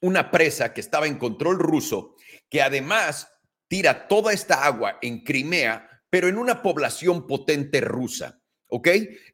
una 0.01 0.29
presa 0.31 0.73
que 0.73 0.81
estaba 0.81 1.07
en 1.07 1.17
control 1.17 1.57
ruso, 1.57 2.15
que 2.49 2.61
además 2.61 3.27
tira 3.67 4.07
toda 4.07 4.33
esta 4.33 4.65
agua 4.65 4.99
en 5.01 5.23
Crimea 5.23 5.89
pero 6.13 6.27
en 6.27 6.37
una 6.37 6.61
población 6.61 7.25
potente 7.25 7.81
rusa. 7.81 8.39
¿Ok? 8.67 8.87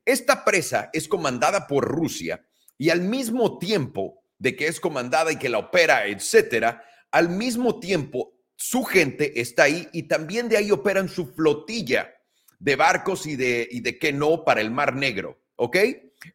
Esta 0.05 0.45
presa 0.45 0.89
es 0.93 1.09
comandada 1.09 1.67
por 1.67 1.85
Rusia 1.85 2.47
y 2.77 2.89
al 2.89 3.01
mismo 3.01 3.59
tiempo 3.59 4.23
de 4.37 4.55
que 4.55 4.67
es 4.67 4.79
comandada 4.79 5.33
y 5.33 5.35
que 5.35 5.49
la 5.49 5.57
opera, 5.57 6.07
etcétera, 6.07 6.81
al 7.11 7.27
mismo 7.27 7.81
tiempo 7.81 8.38
su 8.59 8.83
gente 8.83 9.39
está 9.39 9.63
ahí 9.63 9.87
y 9.93 10.03
también 10.03 10.49
de 10.49 10.57
ahí 10.57 10.71
operan 10.71 11.07
su 11.07 11.27
flotilla 11.33 12.13
de 12.59 12.75
barcos 12.75 13.25
y 13.25 13.37
de, 13.37 13.65
y 13.71 13.79
de 13.79 13.97
qué 13.97 14.11
no 14.11 14.43
para 14.43 14.59
el 14.59 14.69
Mar 14.69 14.95
Negro. 14.95 15.39
¿Ok? 15.55 15.77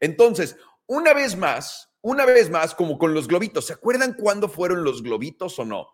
Entonces, 0.01 0.57
una 0.87 1.13
vez 1.13 1.37
más, 1.37 1.91
una 2.01 2.25
vez 2.25 2.49
más, 2.49 2.75
como 2.75 2.99
con 2.99 3.13
los 3.13 3.29
globitos, 3.29 3.67
¿se 3.67 3.75
acuerdan 3.75 4.15
cuándo 4.15 4.49
fueron 4.49 4.85
los 4.85 5.03
globitos 5.03 5.59
o 5.59 5.65
no? 5.65 5.89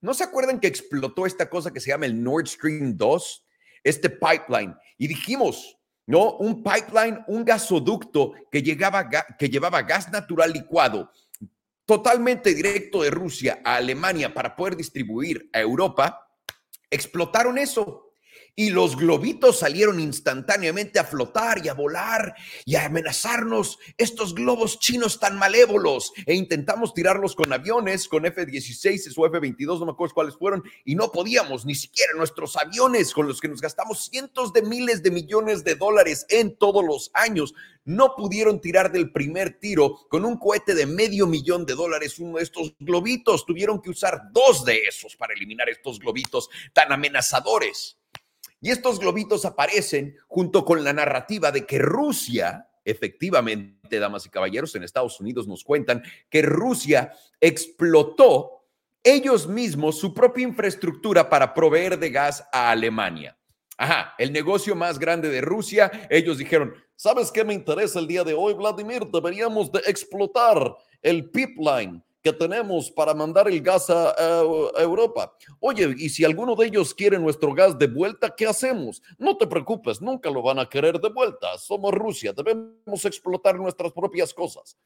¿No 0.00 0.14
se 0.14 0.24
acuerdan 0.24 0.58
que 0.58 0.68
explotó 0.68 1.26
esta 1.26 1.50
cosa 1.50 1.72
que 1.72 1.80
se 1.80 1.90
llama 1.90 2.06
el 2.06 2.22
Nord 2.22 2.46
Stream 2.46 2.96
2? 2.96 3.44
este 3.84 4.10
pipeline. 4.10 4.76
Y 4.96 5.08
dijimos, 5.08 5.76
¿no? 6.06 6.36
Un 6.36 6.62
pipeline, 6.62 7.24
un 7.26 7.44
gasoducto 7.44 8.32
que, 8.50 8.62
llegaba, 8.62 9.08
que 9.38 9.48
llevaba 9.48 9.82
gas 9.82 10.10
natural 10.10 10.52
licuado 10.52 11.10
totalmente 11.88 12.52
directo 12.52 13.02
de 13.02 13.10
Rusia 13.10 13.62
a 13.64 13.76
Alemania 13.76 14.34
para 14.34 14.54
poder 14.54 14.76
distribuir 14.76 15.48
a 15.54 15.60
Europa, 15.60 16.28
explotaron 16.90 17.56
eso 17.56 18.07
y 18.54 18.70
los 18.70 18.96
globitos 18.96 19.60
salieron 19.60 20.00
instantáneamente 20.00 20.98
a 20.98 21.04
flotar 21.04 21.64
y 21.64 21.68
a 21.68 21.74
volar 21.74 22.34
y 22.64 22.74
a 22.74 22.86
amenazarnos. 22.86 23.78
Estos 23.96 24.34
globos 24.34 24.80
chinos 24.80 25.20
tan 25.20 25.38
malévolos. 25.38 26.12
E 26.26 26.34
intentamos 26.34 26.92
tirarlos 26.92 27.36
con 27.36 27.52
aviones, 27.52 28.08
con 28.08 28.26
F-16 28.26 29.12
o 29.16 29.26
F-22, 29.26 29.78
no 29.78 29.86
me 29.86 29.92
acuerdo 29.92 30.14
cuáles 30.14 30.36
fueron, 30.36 30.64
y 30.84 30.96
no 30.96 31.12
podíamos, 31.12 31.66
ni 31.66 31.76
siquiera 31.76 32.12
nuestros 32.14 32.56
aviones 32.56 33.12
con 33.12 33.28
los 33.28 33.40
que 33.40 33.48
nos 33.48 33.60
gastamos 33.60 34.08
cientos 34.10 34.52
de 34.52 34.62
miles 34.62 35.02
de 35.02 35.10
millones 35.10 35.62
de 35.62 35.76
dólares 35.76 36.26
en 36.28 36.56
todos 36.56 36.84
los 36.84 37.10
años, 37.14 37.54
no 37.84 38.14
pudieron 38.16 38.60
tirar 38.60 38.92
del 38.92 39.12
primer 39.12 39.58
tiro 39.58 40.06
con 40.10 40.24
un 40.24 40.36
cohete 40.36 40.74
de 40.74 40.84
medio 40.84 41.26
millón 41.26 41.64
de 41.64 41.74
dólares 41.74 42.18
uno 42.18 42.36
de 42.36 42.44
estos 42.44 42.74
globitos, 42.78 43.46
tuvieron 43.46 43.80
que 43.80 43.90
usar 43.90 44.20
dos 44.32 44.64
de 44.64 44.78
esos 44.88 45.16
para 45.16 45.32
eliminar 45.32 45.68
estos 45.68 45.98
globitos 45.98 46.50
tan 46.72 46.92
amenazadores. 46.92 47.98
Y 48.60 48.70
estos 48.70 48.98
globitos 48.98 49.44
aparecen 49.44 50.16
junto 50.26 50.64
con 50.64 50.82
la 50.82 50.92
narrativa 50.92 51.52
de 51.52 51.64
que 51.64 51.78
Rusia, 51.78 52.68
efectivamente, 52.84 53.98
damas 53.98 54.26
y 54.26 54.30
caballeros, 54.30 54.74
en 54.74 54.82
Estados 54.82 55.20
Unidos 55.20 55.46
nos 55.46 55.62
cuentan 55.62 56.02
que 56.28 56.42
Rusia 56.42 57.12
explotó 57.40 58.64
ellos 59.04 59.46
mismos 59.46 59.98
su 59.98 60.12
propia 60.12 60.42
infraestructura 60.42 61.30
para 61.30 61.54
proveer 61.54 61.98
de 61.98 62.10
gas 62.10 62.44
a 62.52 62.70
Alemania. 62.70 63.36
Ajá, 63.76 64.14
el 64.18 64.32
negocio 64.32 64.74
más 64.74 64.98
grande 64.98 65.28
de 65.28 65.40
Rusia, 65.40 66.08
ellos 66.10 66.38
dijeron, 66.38 66.74
¿sabes 66.96 67.30
qué 67.30 67.44
me 67.44 67.54
interesa 67.54 68.00
el 68.00 68.08
día 68.08 68.24
de 68.24 68.34
hoy, 68.34 68.54
Vladimir? 68.54 69.06
Deberíamos 69.06 69.70
de 69.70 69.78
explotar 69.86 70.76
el 71.00 71.30
pipeline 71.30 72.02
tenemos 72.32 72.90
para 72.90 73.14
mandar 73.14 73.48
el 73.48 73.60
gas 73.60 73.90
a, 73.90 74.42
Europa. 74.78 75.32
Oye, 75.60 75.94
y 75.98 76.08
si 76.08 76.24
alguno 76.24 76.54
de 76.54 76.66
ellos 76.66 76.94
quiere 76.94 77.18
nuestro 77.18 77.54
gas 77.54 77.78
de 77.78 77.86
vuelta, 77.86 78.34
¿qué 78.34 78.46
hacemos? 78.46 79.02
No 79.18 79.36
te 79.36 79.46
preocupes, 79.46 80.00
nunca 80.00 80.30
lo 80.30 80.42
van 80.42 80.58
a 80.58 80.68
querer 80.68 81.00
de 81.00 81.08
vuelta. 81.10 81.56
Somos 81.58 81.92
Rusia, 81.92 82.32
debemos 82.32 83.04
explotar 83.04 83.56
nuestras 83.56 83.92
propias 83.92 84.32
cosas. 84.34 84.76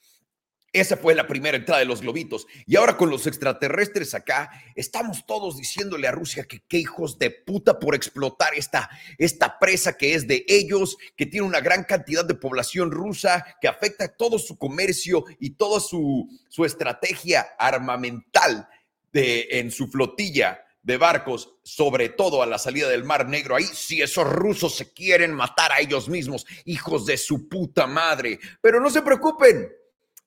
Esa 0.72 0.96
fue 0.96 1.14
la 1.14 1.26
primera 1.26 1.58
entrada 1.58 1.80
de 1.80 1.84
los 1.84 2.00
globitos. 2.00 2.46
Y 2.66 2.76
ahora 2.76 2.96
con 2.96 3.10
los 3.10 3.26
extraterrestres 3.26 4.14
acá, 4.14 4.50
estamos 4.74 5.26
todos 5.26 5.58
diciéndole 5.58 6.08
a 6.08 6.12
Rusia 6.12 6.44
que 6.44 6.62
qué 6.66 6.78
hijos 6.78 7.18
de 7.18 7.30
puta 7.30 7.78
por 7.78 7.94
explotar 7.94 8.54
esta, 8.54 8.88
esta 9.18 9.58
presa 9.58 9.98
que 9.98 10.14
es 10.14 10.26
de 10.26 10.46
ellos, 10.48 10.96
que 11.14 11.26
tiene 11.26 11.46
una 11.46 11.60
gran 11.60 11.84
cantidad 11.84 12.24
de 12.24 12.36
población 12.36 12.90
rusa, 12.90 13.44
que 13.60 13.68
afecta 13.68 14.16
todo 14.16 14.38
su 14.38 14.56
comercio 14.56 15.26
y 15.38 15.50
toda 15.50 15.78
su, 15.78 16.26
su 16.48 16.64
estrategia 16.64 17.48
armamental 17.58 18.66
de, 19.12 19.48
en 19.50 19.70
su 19.70 19.88
flotilla 19.88 20.64
de 20.82 20.96
barcos, 20.96 21.54
sobre 21.62 22.08
todo 22.08 22.42
a 22.42 22.46
la 22.46 22.56
salida 22.56 22.88
del 22.88 23.04
Mar 23.04 23.28
Negro. 23.28 23.56
Ahí 23.56 23.66
si 23.66 24.00
esos 24.00 24.26
rusos 24.26 24.74
se 24.74 24.90
quieren 24.94 25.34
matar 25.34 25.70
a 25.70 25.80
ellos 25.80 26.08
mismos, 26.08 26.46
hijos 26.64 27.04
de 27.04 27.18
su 27.18 27.46
puta 27.46 27.86
madre. 27.86 28.40
Pero 28.62 28.80
no 28.80 28.88
se 28.88 29.02
preocupen 29.02 29.68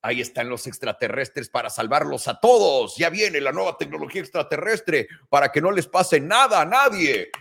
Ahí 0.05 0.21
están 0.21 0.49
los 0.49 0.67
extraterrestres 0.67 1.49
para 1.49 1.71
salvarlos 1.71 2.27
a 2.27 2.39
todos. 2.39 2.95
Ya 2.95 3.09
viene 3.09 3.41
la 3.41 3.51
nueva 3.51 3.75
tecnología 3.75 4.21
extraterrestre 4.21 5.07
para 5.29 5.51
que 5.51 5.61
no 5.61 5.71
les 5.71 5.87
pase 5.87 6.19
nada 6.19 6.61
a 6.61 6.65
nadie. 6.65 7.31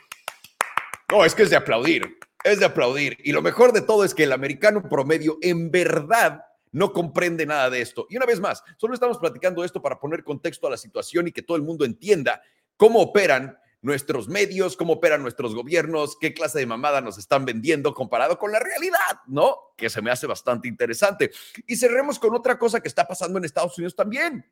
No, 1.13 1.27
es 1.27 1.35
que 1.35 1.43
es 1.43 1.51
de 1.51 1.57
aplaudir, 1.57 2.19
es 2.43 2.61
de 2.61 2.65
aplaudir. 2.65 3.19
Y 3.23 3.33
lo 3.33 3.43
mejor 3.43 3.75
de 3.75 3.83
todo 3.83 4.03
es 4.03 4.15
que 4.15 4.25
el 4.25 4.33
americano 4.33 4.83
promedio 4.89 5.37
en 5.43 5.71
verdad 5.71 6.43
no 6.73 6.95
comprende 6.95 7.45
nada 7.45 7.69
de 7.69 7.83
esto. 7.83 8.07
Y 8.09 8.17
una 8.17 8.25
vez 8.25 8.41
más, 8.41 8.65
solo 8.79 8.95
estamos 8.95 9.19
platicando 9.19 9.63
esto 9.63 9.83
para 9.83 10.01
poner 10.01 10.25
contexto 10.25 10.67
a 10.67 10.71
la 10.71 10.79
situación 10.79 11.29
y 11.29 11.33
que 11.33 11.43
todo 11.43 11.59
el 11.59 11.65
mundo 11.65 11.85
entienda 11.85 12.41
cómo 12.79 12.99
operan 13.03 13.59
nuestros 13.85 14.29
medios, 14.29 14.77
cómo 14.77 14.95
operan 14.95 15.21
nuestros 15.21 15.55
gobiernos, 15.55 16.17
qué 16.19 16.33
clase 16.33 16.59
de 16.59 16.67
mamada 16.67 17.03
nos 17.03 17.19
están 17.19 17.45
vendiendo 17.45 17.93
comparado 17.93 18.39
con 18.39 18.51
la 18.51 18.59
realidad, 18.59 19.21
¿no? 19.27 19.59
Que 19.77 19.91
se 19.91 20.01
me 20.01 20.11
hace 20.11 20.27
bastante 20.27 20.67
interesante. 20.69 21.31
Y 21.67 21.77
cerremos 21.77 22.19
con 22.19 22.35
otra 22.35 22.59
cosa 22.59 22.81
que 22.81 22.89
está 22.89 23.07
pasando 23.07 23.39
en 23.39 23.45
Estados 23.45 23.77
Unidos 23.77 23.95
también. 23.95 24.51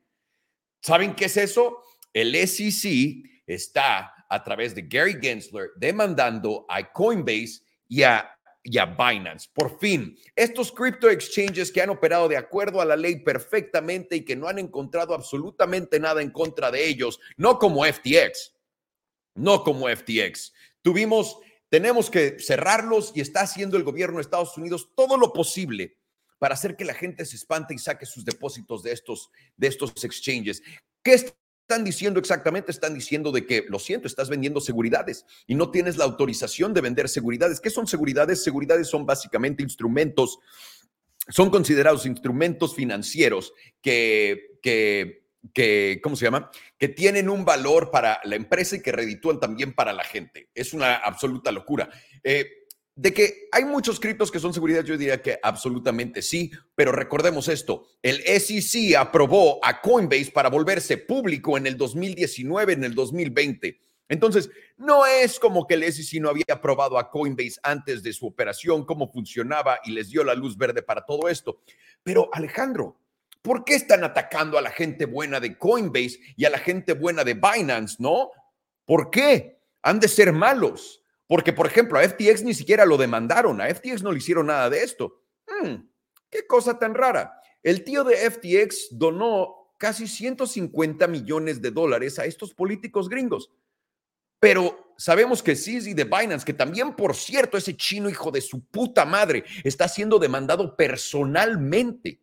¿Saben 0.81 1.15
qué 1.15 1.25
es 1.25 1.37
eso? 1.37 1.83
El 2.13 2.35
SEC 2.47 3.43
está 3.47 4.13
a 4.29 4.43
través 4.43 4.75
de 4.75 4.83
Gary 4.83 5.17
Gensler 5.19 5.71
demandando 5.77 6.67
a 6.69 6.91
Coinbase 6.93 7.63
y 7.87 8.03
a 8.03 8.29
a 8.77 8.85
Binance. 8.85 9.49
Por 9.51 9.79
fin, 9.79 10.15
estos 10.35 10.71
crypto 10.71 11.09
exchanges 11.09 11.71
que 11.71 11.81
han 11.81 11.89
operado 11.89 12.29
de 12.29 12.37
acuerdo 12.37 12.81
a 12.81 12.85
la 12.85 12.95
ley 12.95 13.17
perfectamente 13.17 14.15
y 14.15 14.21
que 14.23 14.35
no 14.35 14.47
han 14.47 14.59
encontrado 14.59 15.13
absolutamente 15.13 15.99
nada 15.99 16.21
en 16.21 16.29
contra 16.29 16.71
de 16.71 16.87
ellos, 16.87 17.19
no 17.35 17.59
como 17.59 17.83
FTX, 17.83 18.53
no 19.35 19.63
como 19.63 19.87
FTX. 19.87 20.53
Tuvimos, 20.81 21.37
tenemos 21.69 22.09
que 22.09 22.37
cerrarlos 22.39 23.11
y 23.15 23.21
está 23.21 23.41
haciendo 23.41 23.77
el 23.77 23.83
gobierno 23.83 24.17
de 24.17 24.21
Estados 24.21 24.57
Unidos 24.57 24.89
todo 24.95 25.17
lo 25.17 25.33
posible 25.33 25.97
para 26.39 26.55
hacer 26.55 26.75
que 26.75 26.85
la 26.85 26.93
gente 26.93 27.25
se 27.25 27.37
espante 27.37 27.73
y 27.73 27.77
saque 27.77 28.05
sus 28.05 28.25
depósitos 28.25 28.83
de 28.83 28.91
estos, 28.91 29.29
de 29.55 29.67
estos 29.67 30.03
exchanges. 30.03 30.61
¿Qué 31.01 31.13
están 31.13 31.85
diciendo 31.85 32.19
exactamente? 32.19 32.71
Están 32.71 32.93
diciendo 32.93 33.31
de 33.31 33.45
que, 33.45 33.65
lo 33.69 33.79
siento, 33.79 34.07
estás 34.07 34.29
vendiendo 34.29 34.59
seguridades 34.59 35.25
y 35.47 35.55
no 35.55 35.71
tienes 35.71 35.95
la 35.95 36.03
autorización 36.03 36.73
de 36.73 36.81
vender 36.81 37.07
seguridades. 37.07 37.61
¿Qué 37.61 37.69
son 37.69 37.87
seguridades? 37.87 38.43
Seguridades 38.43 38.89
son 38.89 39.05
básicamente 39.05 39.63
instrumentos, 39.63 40.39
son 41.29 41.49
considerados 41.49 42.05
instrumentos 42.05 42.75
financieros 42.75 43.53
que, 43.81 44.59
que, 44.61 45.22
que, 45.53 45.99
¿cómo 46.03 46.15
se 46.15 46.25
llama? 46.25 46.49
Que 46.77 46.87
tienen 46.87 47.29
un 47.29 47.43
valor 47.43 47.91
para 47.91 48.19
la 48.23 48.35
empresa 48.35 48.75
y 48.75 48.81
que 48.81 48.91
reditúan 48.91 49.39
también 49.39 49.73
para 49.73 49.93
la 49.93 50.03
gente. 50.03 50.49
Es 50.53 50.73
una 50.73 50.95
absoluta 50.95 51.51
locura. 51.51 51.89
Eh, 52.23 52.63
de 52.95 53.11
que 53.11 53.49
hay 53.51 53.65
muchos 53.65 53.99
criptos 53.99 54.31
que 54.31 54.39
son 54.39 54.53
seguridad, 54.53 54.83
yo 54.83 54.97
diría 54.97 55.21
que 55.21 55.39
absolutamente 55.41 56.21
sí, 56.21 56.51
pero 56.75 56.91
recordemos 56.91 57.47
esto, 57.47 57.87
el 58.03 58.21
SEC 58.21 58.95
aprobó 58.95 59.59
a 59.65 59.81
Coinbase 59.81 60.31
para 60.31 60.49
volverse 60.49 60.97
público 60.97 61.57
en 61.57 61.65
el 61.65 61.75
2019, 61.75 62.73
en 62.73 62.83
el 62.83 62.93
2020. 62.93 63.79
Entonces, 64.09 64.51
no 64.77 65.07
es 65.07 65.39
como 65.39 65.65
que 65.65 65.73
el 65.73 65.91
SEC 65.91 66.21
no 66.21 66.29
había 66.29 66.43
aprobado 66.51 66.99
a 66.99 67.09
Coinbase 67.09 67.59
antes 67.63 68.03
de 68.03 68.13
su 68.13 68.27
operación, 68.27 68.85
cómo 68.85 69.11
funcionaba 69.11 69.79
y 69.85 69.91
les 69.91 70.09
dio 70.09 70.23
la 70.23 70.35
luz 70.35 70.55
verde 70.55 70.83
para 70.83 71.03
todo 71.03 71.29
esto. 71.29 71.61
Pero 72.03 72.29
Alejandro, 72.31 72.99
¿por 73.43 73.65
qué 73.65 73.75
están 73.75 74.03
atacando 74.03 74.57
a 74.57 74.61
la 74.61 74.71
gente 74.71 75.05
buena 75.05 75.39
de 75.39 75.57
Coinbase 75.57 76.19
y 76.35 76.45
a 76.45 76.49
la 76.49 76.57
gente 76.57 76.93
buena 76.93 77.23
de 77.23 77.35
Binance, 77.35 77.97
no? 77.99 78.31
¿Por 78.85 79.11
qué? 79.11 79.59
Han 79.83 79.99
de 79.99 80.07
ser 80.07 80.33
malos. 80.33 81.03
Porque, 81.27 81.53
por 81.53 81.67
ejemplo, 81.67 81.99
a 81.99 82.03
FTX 82.07 82.43
ni 82.43 82.53
siquiera 82.53 82.85
lo 82.85 82.97
demandaron, 82.97 83.61
a 83.61 83.73
FTX 83.73 84.01
no 84.01 84.11
le 84.11 84.17
hicieron 84.17 84.47
nada 84.47 84.69
de 84.69 84.83
esto. 84.83 85.21
Hmm, 85.47 85.75
qué 86.29 86.47
cosa 86.47 86.79
tan 86.79 86.95
rara. 86.95 87.33
El 87.61 87.83
tío 87.83 88.03
de 88.03 88.15
FTX 88.15 88.87
donó 88.91 89.75
casi 89.77 90.07
150 90.07 91.07
millones 91.07 91.61
de 91.61 91.71
dólares 91.71 92.19
a 92.19 92.25
estos 92.25 92.53
políticos 92.53 93.09
gringos. 93.09 93.51
Pero 94.39 94.93
sabemos 94.97 95.43
que 95.43 95.55
Sisi 95.55 95.93
de 95.93 96.05
Binance, 96.05 96.45
que 96.45 96.53
también, 96.53 96.95
por 96.95 97.15
cierto, 97.15 97.57
ese 97.57 97.75
chino 97.75 98.09
hijo 98.09 98.31
de 98.31 98.41
su 98.41 98.63
puta 98.65 99.03
madre, 99.03 99.43
está 99.63 99.87
siendo 99.89 100.19
demandado 100.19 100.77
personalmente 100.77 102.22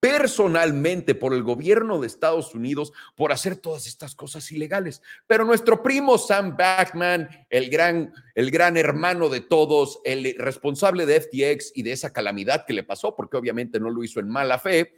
personalmente 0.00 1.14
por 1.14 1.34
el 1.34 1.42
gobierno 1.42 2.00
de 2.00 2.06
Estados 2.06 2.54
Unidos 2.54 2.92
por 3.16 3.32
hacer 3.32 3.56
todas 3.56 3.86
estas 3.86 4.14
cosas 4.14 4.50
ilegales. 4.52 5.02
Pero 5.26 5.44
nuestro 5.44 5.82
primo 5.82 6.18
Sam 6.18 6.56
Backman, 6.56 7.28
el 7.50 7.68
gran, 7.68 8.12
el 8.34 8.50
gran 8.50 8.76
hermano 8.76 9.28
de 9.28 9.40
todos, 9.40 10.00
el 10.04 10.36
responsable 10.38 11.04
de 11.06 11.20
FTX 11.20 11.72
y 11.74 11.82
de 11.82 11.92
esa 11.92 12.12
calamidad 12.12 12.64
que 12.66 12.74
le 12.74 12.84
pasó, 12.84 13.16
porque 13.16 13.36
obviamente 13.36 13.80
no 13.80 13.90
lo 13.90 14.04
hizo 14.04 14.20
en 14.20 14.28
mala 14.28 14.58
fe, 14.58 14.97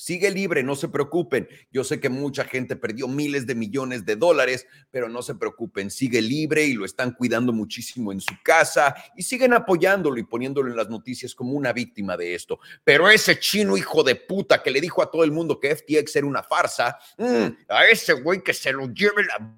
Sigue 0.00 0.30
libre, 0.30 0.62
no 0.62 0.76
se 0.76 0.88
preocupen. 0.88 1.46
Yo 1.70 1.84
sé 1.84 2.00
que 2.00 2.08
mucha 2.08 2.44
gente 2.44 2.74
perdió 2.74 3.06
miles 3.06 3.46
de 3.46 3.54
millones 3.54 4.06
de 4.06 4.16
dólares, 4.16 4.66
pero 4.90 5.10
no 5.10 5.20
se 5.20 5.34
preocupen, 5.34 5.90
sigue 5.90 6.22
libre 6.22 6.64
y 6.64 6.72
lo 6.72 6.86
están 6.86 7.12
cuidando 7.12 7.52
muchísimo 7.52 8.10
en 8.10 8.18
su 8.18 8.32
casa 8.42 8.94
y 9.14 9.22
siguen 9.22 9.52
apoyándolo 9.52 10.16
y 10.16 10.22
poniéndolo 10.22 10.70
en 10.70 10.76
las 10.78 10.88
noticias 10.88 11.34
como 11.34 11.52
una 11.52 11.74
víctima 11.74 12.16
de 12.16 12.34
esto. 12.34 12.60
Pero 12.82 13.10
ese 13.10 13.38
chino 13.38 13.76
hijo 13.76 14.02
de 14.02 14.16
puta 14.16 14.62
que 14.62 14.70
le 14.70 14.80
dijo 14.80 15.02
a 15.02 15.10
todo 15.10 15.22
el 15.22 15.32
mundo 15.32 15.60
que 15.60 15.76
FTX 15.76 16.16
era 16.16 16.26
una 16.26 16.42
farsa, 16.42 16.96
mm, 17.18 17.46
a 17.68 17.84
ese 17.84 18.14
güey 18.14 18.42
que 18.42 18.54
se 18.54 18.72
lo 18.72 18.86
lleve 18.86 19.24
la 19.24 19.54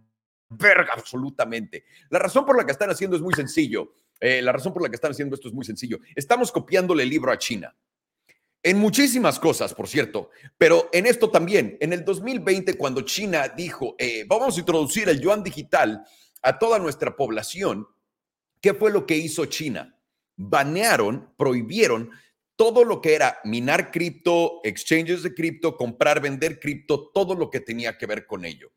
verga 0.49 0.91
absolutamente. 0.93 1.85
La 2.11 2.19
razón 2.19 2.45
por 2.45 2.57
la 2.57 2.67
que 2.67 2.73
están 2.73 2.91
haciendo 2.91 3.15
es 3.15 3.23
muy 3.23 3.35
sencillo. 3.35 3.95
Eh, 4.19 4.43
la 4.43 4.51
razón 4.51 4.73
por 4.73 4.83
la 4.83 4.89
que 4.89 4.97
están 4.97 5.13
haciendo 5.13 5.37
esto 5.37 5.47
es 5.47 5.55
muy 5.55 5.65
sencillo. 5.65 6.01
Estamos 6.17 6.51
copiándole 6.51 7.05
el 7.05 7.11
libro 7.11 7.31
a 7.31 7.39
China. 7.39 7.73
En 8.65 8.79
muchísimas 8.79 9.41
cosas, 9.41 9.75
por 9.75 9.89
cierto, 9.89 10.31
pero 10.57 10.89
en 10.93 11.07
esto 11.07 11.31
también. 11.31 11.77
En 11.81 11.93
el 11.93 12.05
2020, 12.05 12.75
cuando 12.75 13.01
China 13.03 13.49
dijo, 13.49 13.97
eh, 13.99 14.25
vamos 14.29 14.57
a 14.57 14.61
introducir 14.61 15.09
el 15.09 15.21
yuan 15.21 15.43
digital 15.43 16.05
a 16.43 16.59
toda 16.59 16.79
nuestra 16.79 17.17
población, 17.17 17.89
¿qué 18.61 18.73
fue 18.75 18.93
lo 18.93 19.05
que 19.05 19.17
hizo 19.17 19.47
China? 19.47 19.99
Banearon, 20.37 21.35
prohibieron 21.37 22.11
todo 22.55 22.85
lo 22.85 23.01
que 23.01 23.15
era 23.17 23.41
minar 23.43 23.91
cripto, 23.91 24.61
exchanges 24.63 25.25
de 25.25 25.35
cripto, 25.35 25.77
comprar, 25.77 26.21
vender 26.21 26.61
cripto, 26.61 27.11
todo 27.13 27.35
lo 27.35 27.51
que 27.51 27.59
tenía 27.59 27.99
que 27.99 28.07
ver 28.07 28.27
con 28.27 28.45
ello. 28.45 28.71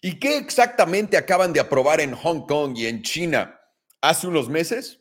¿Y 0.00 0.20
qué 0.20 0.36
exactamente 0.36 1.16
acaban 1.16 1.52
de 1.52 1.58
aprobar 1.58 2.00
en 2.00 2.14
Hong 2.14 2.46
Kong 2.46 2.76
y 2.76 2.86
en 2.86 3.02
China 3.02 3.60
hace 4.00 4.28
unos 4.28 4.48
meses? 4.48 5.00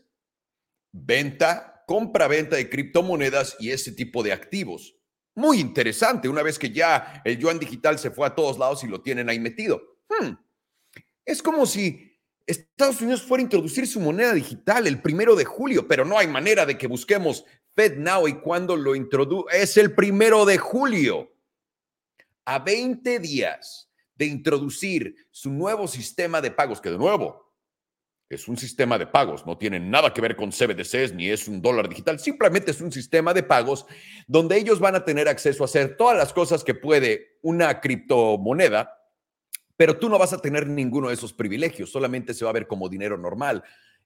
Venta 0.91 1.76
compra-venta 1.87 2.57
de 2.57 2.69
criptomonedas 2.69 3.55
y 3.59 3.71
ese 3.71 3.93
tipo 3.93 4.21
de 4.21 4.33
activos. 4.33 4.95
Muy 5.33 5.59
interesante, 5.59 6.27
una 6.27 6.43
vez 6.43 6.59
que 6.59 6.69
ya 6.69 7.21
el 7.23 7.37
yuan 7.37 7.59
digital 7.59 7.97
se 7.97 8.11
fue 8.11 8.27
a 8.27 8.35
todos 8.35 8.59
lados 8.59 8.83
y 8.83 8.87
lo 8.87 9.01
tienen 9.01 9.29
ahí 9.29 9.39
metido. 9.39 9.81
Hmm. 10.09 10.33
Es 11.23 11.41
como 11.41 11.65
si 11.65 12.19
Estados 12.45 13.01
Unidos 13.01 13.23
fuera 13.23 13.41
a 13.41 13.45
introducir 13.45 13.87
su 13.87 14.01
moneda 14.01 14.33
digital 14.33 14.85
el 14.85 15.01
primero 15.01 15.35
de 15.35 15.45
julio, 15.45 15.87
pero 15.87 16.03
no 16.03 16.19
hay 16.19 16.27
manera 16.27 16.65
de 16.65 16.77
que 16.77 16.87
busquemos 16.87 17.45
FedNow 17.73 18.27
y 18.27 18.33
cuando 18.41 18.75
lo 18.75 18.93
introduce. 18.93 19.57
Es 19.57 19.77
el 19.77 19.93
primero 19.93 20.45
de 20.45 20.57
julio. 20.57 21.31
A 22.43 22.59
20 22.59 23.19
días 23.19 23.89
de 24.15 24.25
introducir 24.25 25.15
su 25.31 25.51
nuevo 25.51 25.87
sistema 25.87 26.41
de 26.41 26.51
pagos, 26.51 26.81
que 26.81 26.89
de 26.89 26.97
nuevo 26.97 27.46
es 28.29 28.47
un 28.47 28.57
sistema 28.57 28.97
de 28.97 29.07
pagos, 29.07 29.45
no 29.45 29.57
tiene 29.57 29.79
nada 29.79 30.13
que 30.13 30.21
ver 30.21 30.35
con 30.35 30.51
CBDCs 30.51 31.13
ni 31.13 31.29
es 31.29 31.47
un 31.47 31.61
dólar 31.61 31.87
digital, 31.87 32.19
simplemente 32.19 32.71
es 32.71 32.81
un 32.81 32.91
sistema 32.91 33.33
de 33.33 33.43
pagos 33.43 33.85
donde 34.27 34.57
ellos 34.57 34.79
van 34.79 34.95
a 34.95 35.05
tener 35.05 35.29
acceso 35.29 35.63
a 35.63 35.65
hacer 35.65 35.95
todas 35.95 36.17
las 36.17 36.33
cosas 36.33 36.63
que 36.63 36.73
puede 36.73 37.37
una 37.41 37.79
criptomoneda, 37.79 38.93
pero 39.77 39.97
tú 39.97 40.09
no 40.09 40.17
vas 40.17 40.33
a 40.33 40.39
tener 40.39 40.67
ninguno 40.67 41.07
de 41.07 41.13
esos 41.13 41.31
privilegios, 41.31 41.89
solamente 41.89 42.33
se 42.33 42.43
va 42.43 42.51
a 42.51 42.53
ver 42.53 42.67
como 42.67 42.89
dinero 42.89 43.17
normal. 43.17 43.63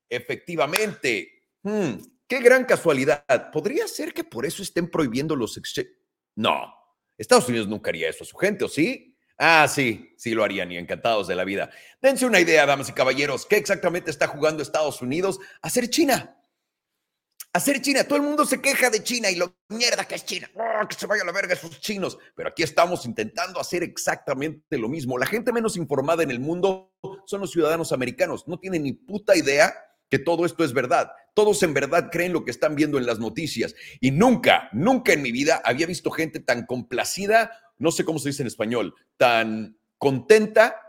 Efectivamente, 0.07 1.45
hmm, 1.63 1.93
qué 2.27 2.39
gran 2.41 2.65
casualidad. 2.65 3.51
¿Podría 3.51 3.88
ser 3.88 4.13
que 4.13 4.23
por 4.23 4.45
eso 4.45 4.62
estén 4.62 4.89
prohibiendo 4.89 5.36
los 5.36 5.57
exchanges? 5.57 5.95
No, 6.36 6.73
Estados 7.17 7.47
Unidos 7.49 7.67
nunca 7.67 7.89
haría 7.89 8.10
eso 8.10 8.23
a 8.23 8.27
su 8.27 8.36
gente, 8.38 8.65
¿o 8.65 8.67
sí? 8.67 9.11
Ah, 9.43 9.67
sí, 9.67 10.13
sí 10.17 10.36
lo 10.36 10.43
harían 10.43 10.71
y 10.71 10.77
encantados 10.77 11.27
de 11.27 11.34
la 11.34 11.43
vida. 11.43 11.71
Dense 11.99 12.27
una 12.27 12.39
idea, 12.39 12.63
damas 12.67 12.89
y 12.89 12.93
caballeros, 12.93 13.47
¿qué 13.47 13.56
exactamente 13.58 14.12
está 14.12 14.27
jugando 14.27 14.62
Estados 14.62 15.01
Unidos? 15.01 15.39
Hacer 15.63 15.89
China. 15.89 16.38
Hacer 17.51 17.82
China. 17.82 18.04
Todo 18.04 18.17
el 18.17 18.21
mundo 18.21 18.45
se 18.45 18.62
queja 18.62 18.91
de 18.91 19.01
China 19.01 19.32
y 19.32 19.38
lo 19.38 19.56
mierda 19.69 20.06
que 20.06 20.13
es 20.13 20.25
China. 20.25 20.47
Que 20.88 20.95
se 20.95 21.08
vaya 21.08 21.23
a 21.23 21.25
la 21.25 21.32
verga 21.32 21.56
esos 21.56 21.80
chinos. 21.80 22.19
Pero 22.36 22.49
aquí 22.49 22.62
estamos 22.62 23.04
intentando 23.08 23.60
hacer 23.60 23.82
exactamente 23.82 24.77
lo 24.77 24.88
mismo. 24.88 25.17
La 25.17 25.25
gente 25.25 25.51
menos 25.51 25.75
informada 25.75 26.21
en 26.21 26.30
el 26.30 26.39
mundo 26.39 26.93
son 27.25 27.41
los 27.41 27.49
ciudadanos 27.49 27.91
americanos. 27.91 28.47
No 28.47 28.60
tienen 28.60 28.84
ni 28.84 28.93
puta 28.93 29.36
idea 29.36 29.73
que 30.08 30.19
todo 30.19 30.45
esto 30.45 30.63
es 30.63 30.71
verdad. 30.71 31.12
Todos 31.33 31.63
en 31.63 31.73
verdad 31.73 32.09
creen 32.11 32.33
lo 32.33 32.43
que 32.43 32.51
están 32.51 32.75
viendo 32.75 32.97
en 32.97 33.05
las 33.05 33.19
noticias. 33.19 33.73
Y 33.99 34.11
nunca, 34.11 34.69
nunca 34.73 35.13
en 35.13 35.21
mi 35.21 35.31
vida 35.31 35.61
había 35.63 35.87
visto 35.87 36.11
gente 36.11 36.39
tan 36.39 36.65
complacida 36.65 37.51
no 37.81 37.89
sé 37.89 38.05
cómo 38.05 38.19
se 38.19 38.29
dice 38.29 38.43
en 38.43 38.47
español, 38.47 38.93
tan 39.17 39.75
contenta 39.97 40.79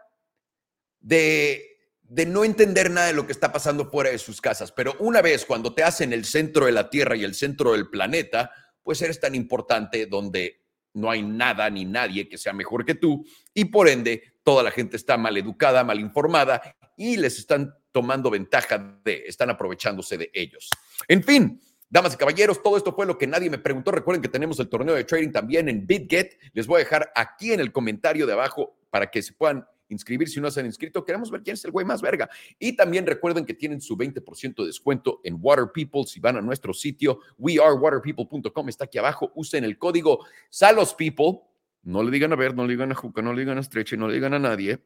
de, 1.01 1.79
de 2.03 2.27
no 2.27 2.45
entender 2.45 2.91
nada 2.91 3.07
de 3.07 3.15
lo 3.15 3.25
que 3.25 3.33
está 3.33 3.51
pasando 3.51 3.91
fuera 3.91 4.11
de 4.11 4.19
sus 4.19 4.43
casas. 4.43 4.73
Pero 4.73 4.95
una 4.99 5.23
vez 5.23 5.47
cuando 5.47 5.75
te 5.75 5.83
hacen 5.83 6.13
el 6.13 6.27
centro 6.27 6.67
de 6.67 6.73
la 6.73 6.91
Tierra 6.91 7.17
y 7.17 7.25
el 7.25 7.35
centro 7.35 7.73
del 7.73 7.89
planeta, 7.89 8.53
pues 8.83 9.01
eres 9.01 9.21
tan 9.21 9.35
importante 9.35 10.05
donde 10.05 10.67
no 10.93 11.11
hay 11.11 11.23
nada 11.23 11.71
ni 11.71 11.87
nadie 11.87 12.29
que 12.29 12.37
sea 12.37 12.53
mejor 12.53 12.85
que 12.85 12.95
tú 12.95 13.25
y 13.55 13.65
por 13.65 13.89
ende 13.89 14.35
toda 14.43 14.63
la 14.63 14.71
gente 14.71 14.99
está 14.99 15.17
mal 15.17 15.35
educada, 15.39 15.85
mal 15.85 15.99
informada 15.99 16.61
y 16.95 17.17
les 17.17 17.39
están 17.39 17.75
tomando 17.93 18.31
ventaja 18.31 18.99
de, 19.05 19.25
están 19.27 19.51
aprovechándose 19.51 20.19
de 20.19 20.31
ellos. 20.35 20.71
En 21.09 21.23
fin, 21.23 21.61
Damas 21.93 22.15
y 22.15 22.17
caballeros, 22.17 22.63
todo 22.63 22.79
esto 22.79 22.95
fue 22.95 23.05
lo 23.05 23.19
que 23.19 23.27
nadie 23.27 23.51
me 23.51 23.59
preguntó. 23.59 23.91
Recuerden 23.91 24.23
que 24.23 24.29
tenemos 24.31 24.59
el 24.61 24.69
torneo 24.71 24.95
de 24.95 25.05
trading 25.05 25.31
también 25.31 25.69
en 25.69 25.87
BitGet. 25.87 26.39
Les 26.55 26.67
voy 26.67 26.77
a 26.77 26.85
dejar 26.85 27.13
aquí 27.15 27.53
en 27.53 27.61
el 27.61 27.71
comentario 27.71 28.27
de 28.27 28.33
abajo 28.33 28.79
para 28.89 29.11
que 29.11 29.21
se 29.21 29.35
puedan 29.35 29.67
inscribir 29.91 30.27
si 30.27 30.41
no 30.41 30.51
se 30.51 30.61
han 30.61 30.67
inscrito. 30.67 31.05
Queremos 31.05 31.31
ver 31.31 31.43
quién 31.43 31.53
es 31.53 31.67
el 31.67 31.71
güey 31.71 31.85
más 31.85 32.01
verga. 32.01 32.31
Y 32.59 32.77
también 32.77 33.07
recuerden 33.07 33.45
que 33.45 33.53
tienen 33.53 33.83
su 33.83 33.95
20% 33.95 34.55
de 34.55 34.67
descuento 34.67 35.21
en 35.23 35.37
Water 35.39 35.67
People 35.71 36.05
si 36.07 36.19
van 36.19 36.39
a 36.39 36.41
nuestro 36.41 36.73
sitio 36.73 37.21
wearewaterpeople.com. 37.37 38.71
Está 38.71 38.85
aquí 38.85 38.97
abajo. 38.97 39.31
Usen 39.35 39.63
el 39.65 39.77
código 39.77 40.25
SalosPeople. 40.49 41.41
No 41.83 42.03
le 42.03 42.11
digan 42.11 42.33
a 42.33 42.37
ver, 42.37 42.55
no 42.55 42.65
le 42.65 42.73
digan 42.73 42.93
a 42.93 42.95
Juca, 42.95 43.21
no 43.21 43.35
le 43.35 43.41
digan 43.41 43.59
a 43.59 43.63
Stretch, 43.63 43.95
no 43.95 44.09
le 44.09 44.15
digan 44.15 44.33
a 44.33 44.39
nadie. 44.39 44.83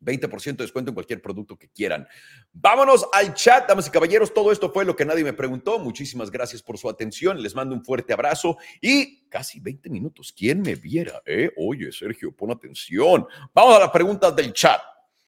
20% 0.00 0.56
de 0.56 0.64
descuento 0.64 0.90
en 0.90 0.94
cualquier 0.94 1.22
producto 1.22 1.58
que 1.58 1.68
quieran. 1.68 2.06
Vámonos 2.52 3.06
al 3.12 3.34
chat, 3.34 3.68
damas 3.68 3.88
y 3.88 3.90
caballeros. 3.90 4.32
Todo 4.32 4.52
esto 4.52 4.72
fue 4.72 4.84
lo 4.84 4.96
que 4.96 5.04
nadie 5.04 5.24
me 5.24 5.32
preguntó. 5.32 5.78
Muchísimas 5.78 6.30
gracias 6.30 6.62
por 6.62 6.78
su 6.78 6.88
atención. 6.88 7.42
Les 7.42 7.54
mando 7.54 7.74
un 7.74 7.84
fuerte 7.84 8.12
abrazo 8.12 8.56
y 8.80 9.28
casi 9.28 9.60
20 9.60 9.90
minutos. 9.90 10.32
¿Quién 10.36 10.62
me 10.62 10.74
viera? 10.74 11.22
Eh? 11.26 11.50
Oye, 11.56 11.92
Sergio, 11.92 12.34
pon 12.34 12.50
atención. 12.50 13.26
Vamos 13.54 13.76
a 13.76 13.80
las 13.80 13.90
preguntas 13.90 14.34
del 14.34 14.52
chat. 14.52 14.80